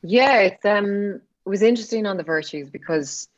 Yeah 0.02 0.38
it's 0.40 0.64
um 0.64 1.20
it 1.44 1.48
was 1.48 1.62
interesting 1.62 2.06
on 2.06 2.16
the 2.16 2.22
virtues 2.22 2.70
because 2.70 3.28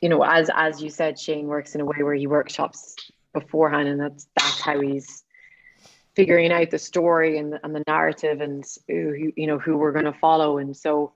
you 0.00 0.08
know 0.08 0.22
as 0.22 0.50
as 0.54 0.82
you 0.82 0.90
said 0.90 1.18
shane 1.18 1.46
works 1.46 1.74
in 1.74 1.80
a 1.80 1.84
way 1.84 2.02
where 2.02 2.14
he 2.14 2.26
workshops 2.26 2.96
beforehand 3.32 3.88
and 3.88 4.00
that's 4.00 4.26
that's 4.36 4.60
how 4.60 4.80
he's 4.80 5.24
figuring 6.18 6.50
out 6.50 6.68
the 6.70 6.78
story 6.80 7.38
and, 7.38 7.60
and 7.62 7.72
the 7.72 7.84
narrative 7.86 8.40
and 8.40 8.64
you 8.88 9.46
know 9.46 9.56
who 9.56 9.76
we're 9.76 9.92
going 9.92 10.04
to 10.04 10.12
follow. 10.12 10.58
And 10.58 10.76
so 10.76 11.12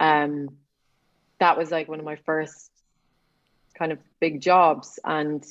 um, 0.00 0.48
that 1.40 1.56
was 1.56 1.70
like 1.70 1.88
one 1.88 1.98
of 1.98 2.04
my 2.04 2.16
first 2.16 2.70
kind 3.76 3.92
of 3.92 3.98
big 4.20 4.40
jobs 4.40 4.98
and 5.04 5.44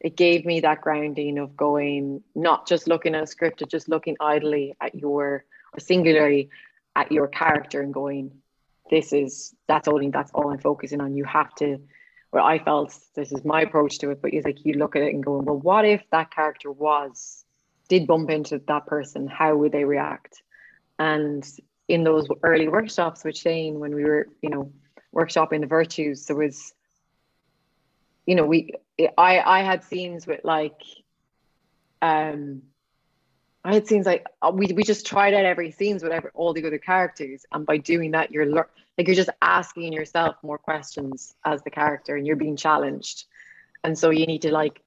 it 0.00 0.16
gave 0.16 0.44
me 0.44 0.60
that 0.60 0.80
grounding 0.80 1.38
of 1.38 1.56
going 1.56 2.22
not 2.34 2.66
just 2.66 2.88
looking 2.88 3.14
at 3.14 3.22
a 3.22 3.26
script 3.26 3.60
but 3.60 3.70
just 3.70 3.88
looking 3.88 4.16
idly 4.20 4.74
at 4.80 4.94
your 4.94 5.44
or 5.72 5.80
singularly 5.80 6.48
at 6.96 7.12
your 7.12 7.28
character 7.28 7.80
and 7.80 7.94
going 7.94 8.32
this 8.90 9.12
is 9.12 9.54
that's 9.68 9.86
only 9.86 10.10
that's 10.10 10.32
all 10.32 10.50
i'm 10.50 10.58
focusing 10.58 11.00
on. 11.00 11.14
You 11.14 11.24
have 11.24 11.54
to 11.56 11.78
well 12.32 12.44
i 12.44 12.58
felt 12.58 12.98
this 13.14 13.30
is 13.30 13.44
my 13.44 13.62
approach 13.62 13.98
to 13.98 14.10
it 14.10 14.20
but 14.20 14.34
it's 14.34 14.44
like 14.44 14.64
you 14.64 14.72
look 14.72 14.96
at 14.96 15.02
it 15.02 15.14
and 15.14 15.22
go 15.24 15.38
well 15.38 15.58
what 15.58 15.84
if 15.84 16.02
that 16.10 16.32
character 16.32 16.72
was 16.72 17.44
did 17.88 18.06
bump 18.06 18.30
into 18.30 18.60
that 18.68 18.86
person? 18.86 19.26
How 19.26 19.56
would 19.56 19.72
they 19.72 19.84
react? 19.84 20.42
And 20.98 21.44
in 21.88 22.04
those 22.04 22.28
early 22.42 22.68
workshops 22.68 23.24
with 23.24 23.36
Shane 23.36 23.80
when 23.80 23.94
we 23.94 24.04
were, 24.04 24.28
you 24.42 24.50
know, 24.50 24.70
workshopping 25.14 25.60
the 25.60 25.66
virtues, 25.66 26.26
there 26.26 26.36
was, 26.36 26.74
you 28.26 28.34
know, 28.34 28.44
we 28.44 28.72
I 29.16 29.40
I 29.40 29.62
had 29.62 29.82
scenes 29.82 30.26
with 30.26 30.44
like 30.44 30.80
um 32.02 32.62
I 33.64 33.74
had 33.74 33.86
scenes 33.86 34.06
like 34.06 34.26
uh, 34.42 34.52
we 34.54 34.66
we 34.72 34.84
just 34.84 35.06
tried 35.06 35.34
out 35.34 35.44
every 35.44 35.70
scenes 35.70 36.02
with 36.02 36.12
every, 36.12 36.30
all 36.34 36.52
the 36.52 36.64
other 36.66 36.78
characters, 36.78 37.44
and 37.52 37.66
by 37.66 37.78
doing 37.78 38.12
that, 38.12 38.30
you're 38.30 38.46
like 38.46 38.66
you're 38.98 39.16
just 39.16 39.30
asking 39.42 39.92
yourself 39.92 40.36
more 40.42 40.58
questions 40.58 41.34
as 41.44 41.62
the 41.62 41.70
character, 41.70 42.16
and 42.16 42.26
you're 42.26 42.36
being 42.36 42.56
challenged, 42.56 43.24
and 43.82 43.98
so 43.98 44.10
you 44.10 44.26
need 44.26 44.42
to 44.42 44.52
like 44.52 44.82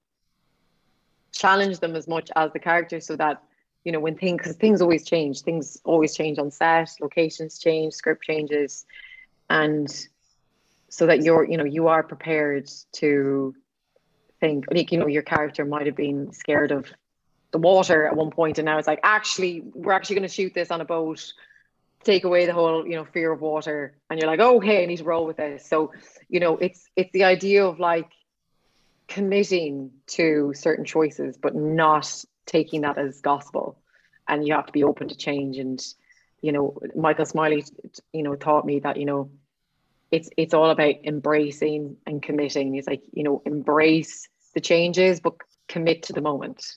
challenge 1.32 1.80
them 1.80 1.96
as 1.96 2.08
much 2.08 2.30
as 2.36 2.52
the 2.54 2.60
character, 2.60 3.00
so 3.00 3.16
that 3.16 3.44
you 3.84 3.91
know 3.91 4.00
when 4.00 4.15
things 4.15 4.38
because 4.38 4.56
things 4.56 4.82
always 4.82 5.06
change. 5.06 5.41
Things 5.41 5.80
always 5.84 6.15
change 6.15 6.38
on 6.39 6.52
set 6.52 6.89
locations 7.00 7.60
change 7.60 7.94
script 7.94 8.24
changes. 8.24 8.86
And 9.50 9.89
so 10.89 11.08
that 11.08 11.24
you're 11.24 11.44
you 11.44 11.58
know 11.58 11.63
you 11.63 11.88
are 11.88 12.04
prepared 12.04 12.70
to 12.94 13.56
think 14.39 14.65
like 14.72 14.91
you 14.91 15.00
know 15.00 15.08
your 15.08 15.22
character 15.22 15.65
might 15.65 15.86
have 15.86 15.96
been 15.96 16.32
scared 16.34 16.72
of 16.72 16.91
the 17.52 17.58
water 17.58 18.08
at 18.08 18.15
one 18.15 18.30
point 18.30 18.58
and 18.60 18.65
now 18.65 18.78
it's 18.78 18.88
like 18.88 19.00
actually 19.04 19.62
we're 19.74 19.91
actually 19.91 20.15
going 20.15 20.28
to 20.28 20.34
shoot 20.34 20.54
this 20.54 20.72
on 20.72 20.82
a 20.82 20.86
boat. 20.86 21.34
Take 22.04 22.24
away 22.24 22.46
the 22.46 22.54
whole 22.54 22.86
you 22.88 22.96
know 22.96 23.06
fear 23.06 23.32
of 23.32 23.41
water. 23.41 23.96
And 24.10 24.20
you're 24.20 24.30
like 24.30 24.39
okay 24.39 24.84
i 24.84 24.86
need 24.86 24.98
to 24.98 25.04
roll 25.04 25.26
with 25.26 25.38
this. 25.38 25.65
So 25.65 25.91
you 26.30 26.39
know 26.39 26.58
it's 26.58 26.88
it's 26.96 27.12
the 27.13 27.24
idea 27.24 27.65
of 27.65 27.80
like 27.80 28.10
committing 29.08 29.91
to 30.08 30.54
certain 30.56 30.86
choices 30.86 31.36
but 31.36 31.54
not 31.54 32.24
taking 32.45 32.82
that 32.82 32.97
as 32.97 33.21
gospel 33.21 33.77
and 34.27 34.45
you 34.45 34.54
have 34.54 34.65
to 34.65 34.71
be 34.71 34.84
open 34.84 35.08
to 35.10 35.15
change 35.15 35.58
and 35.58 35.82
you 36.41 36.51
know, 36.51 36.80
Michael 36.95 37.25
Smiley, 37.25 37.63
you 38.13 38.23
know, 38.23 38.36
taught 38.36 38.65
me 38.65 38.80
that, 38.80 38.97
you 38.97 39.06
know, 39.06 39.30
it's 40.10 40.30
it's 40.36 40.54
all 40.54 40.69
about 40.71 40.95
embracing 41.04 41.97
and 42.06 42.21
committing. 42.21 42.75
It's 42.75 42.88
like, 42.88 43.04
you 43.13 43.23
know, 43.23 43.41
embrace 43.45 44.27
the 44.54 44.60
changes, 44.60 45.19
but 45.19 45.36
commit 45.67 46.04
to 46.04 46.13
the 46.13 46.21
moment. 46.21 46.75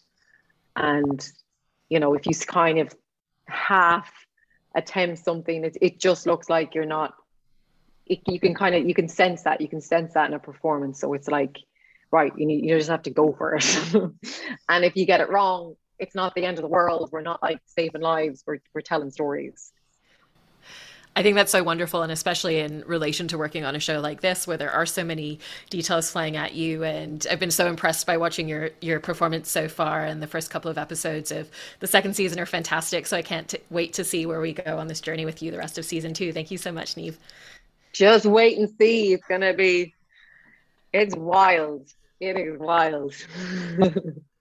And, 0.77 1.27
you 1.89 1.99
know, 1.99 2.15
if 2.15 2.27
you 2.27 2.35
kind 2.35 2.79
of 2.79 2.95
half 3.47 4.13
attempt 4.75 5.25
something, 5.25 5.65
it, 5.65 5.79
it 5.81 5.99
just 5.99 6.27
looks 6.27 6.49
like 6.49 6.75
you're 6.75 6.85
not, 6.85 7.15
it, 8.07 8.21
you 8.27 8.39
can 8.39 8.55
kind 8.55 8.75
of, 8.75 8.87
you 8.87 8.95
can 8.95 9.09
sense 9.09 9.43
that, 9.43 9.61
you 9.61 9.69
can 9.69 9.81
sense 9.81 10.15
that 10.15 10.29
in 10.29 10.35
a 10.35 10.39
performance. 10.39 11.01
So 11.01 11.15
it's 11.15 11.29
like, 11.29 11.59
right, 12.15 12.33
you 12.37 12.47
need, 12.47 12.65
you 12.65 12.77
just 12.77 12.91
have 12.91 13.03
to 13.03 13.11
go 13.11 13.33
for 13.33 13.57
it. 13.57 13.65
and 14.69 14.85
if 14.85 14.97
you 14.97 15.05
get 15.05 15.21
it 15.21 15.29
wrong, 15.29 15.75
it's 15.99 16.15
not 16.15 16.35
the 16.35 16.45
end 16.45 16.59
of 16.59 16.63
the 16.63 16.69
world. 16.69 17.11
We're 17.13 17.23
not 17.23 17.43
like 17.43 17.61
saving 17.67 18.01
lives. 18.01 18.45
We're, 18.47 18.59
we're 18.73 18.81
telling 18.81 19.11
stories. 19.11 19.73
I 21.17 21.23
think 21.23 21.37
that's 21.37 21.53
so 21.53 21.63
wonderful, 21.63 22.03
and 22.03 22.11
especially 22.11 22.59
in 22.59 22.83
relation 22.87 23.29
to 23.29 23.39
working 23.39 23.65
on 23.65 23.77
a 23.77 23.79
show 23.79 24.01
like 24.01 24.21
this, 24.21 24.49
where 24.49 24.57
there 24.57 24.73
are 24.73 24.85
so 24.85 25.05
many 25.05 25.39
details 25.71 26.11
flying 26.11 26.37
at 26.37 26.55
you. 26.55 26.83
And 26.83 27.25
I've 27.31 27.39
been 27.39 27.53
so 27.53 27.69
impressed 27.69 28.05
by 28.05 28.17
watching 28.17 28.49
your 28.49 28.71
your 28.81 28.99
performance 28.99 29.49
so 29.49 29.69
far, 29.69 30.05
and 30.05 30.21
the 30.21 30.27
first 30.27 30.51
couple 30.51 30.73
of 30.73 30.79
episodes 30.79 31.31
of 31.31 31.49
the 31.79 31.87
second 31.87 32.15
season 32.15 32.41
are 32.41 32.47
fantastic. 32.47 33.07
So 33.07 33.17
I 33.17 33.23
can't 33.23 33.49
t- 33.49 33.59
wait 33.71 33.93
to 33.93 34.03
see 34.03 34.27
where 34.27 34.41
we 34.41 34.55
go 34.55 34.79
on 34.79 34.89
this 34.89 35.01
journey 35.01 35.25
with 35.25 35.41
you 35.41 35.53
the 35.53 35.59
rest 35.59 35.79
of 35.79 35.85
season 35.85 36.15
two. 36.15 36.33
Thank 36.33 36.51
you 36.51 36.59
so 36.59 36.73
much, 36.73 36.97
Niamh. 36.97 37.17
Just 37.93 38.27
wait 38.27 38.59
and 38.59 38.69
see. 38.77 39.13
It's 39.13 39.27
gonna 39.29 39.55
be, 39.55 39.95
it's 40.93 41.15
wild. 41.15 41.93
It 42.21 42.37
is 42.37 42.59
wild. 42.59 43.15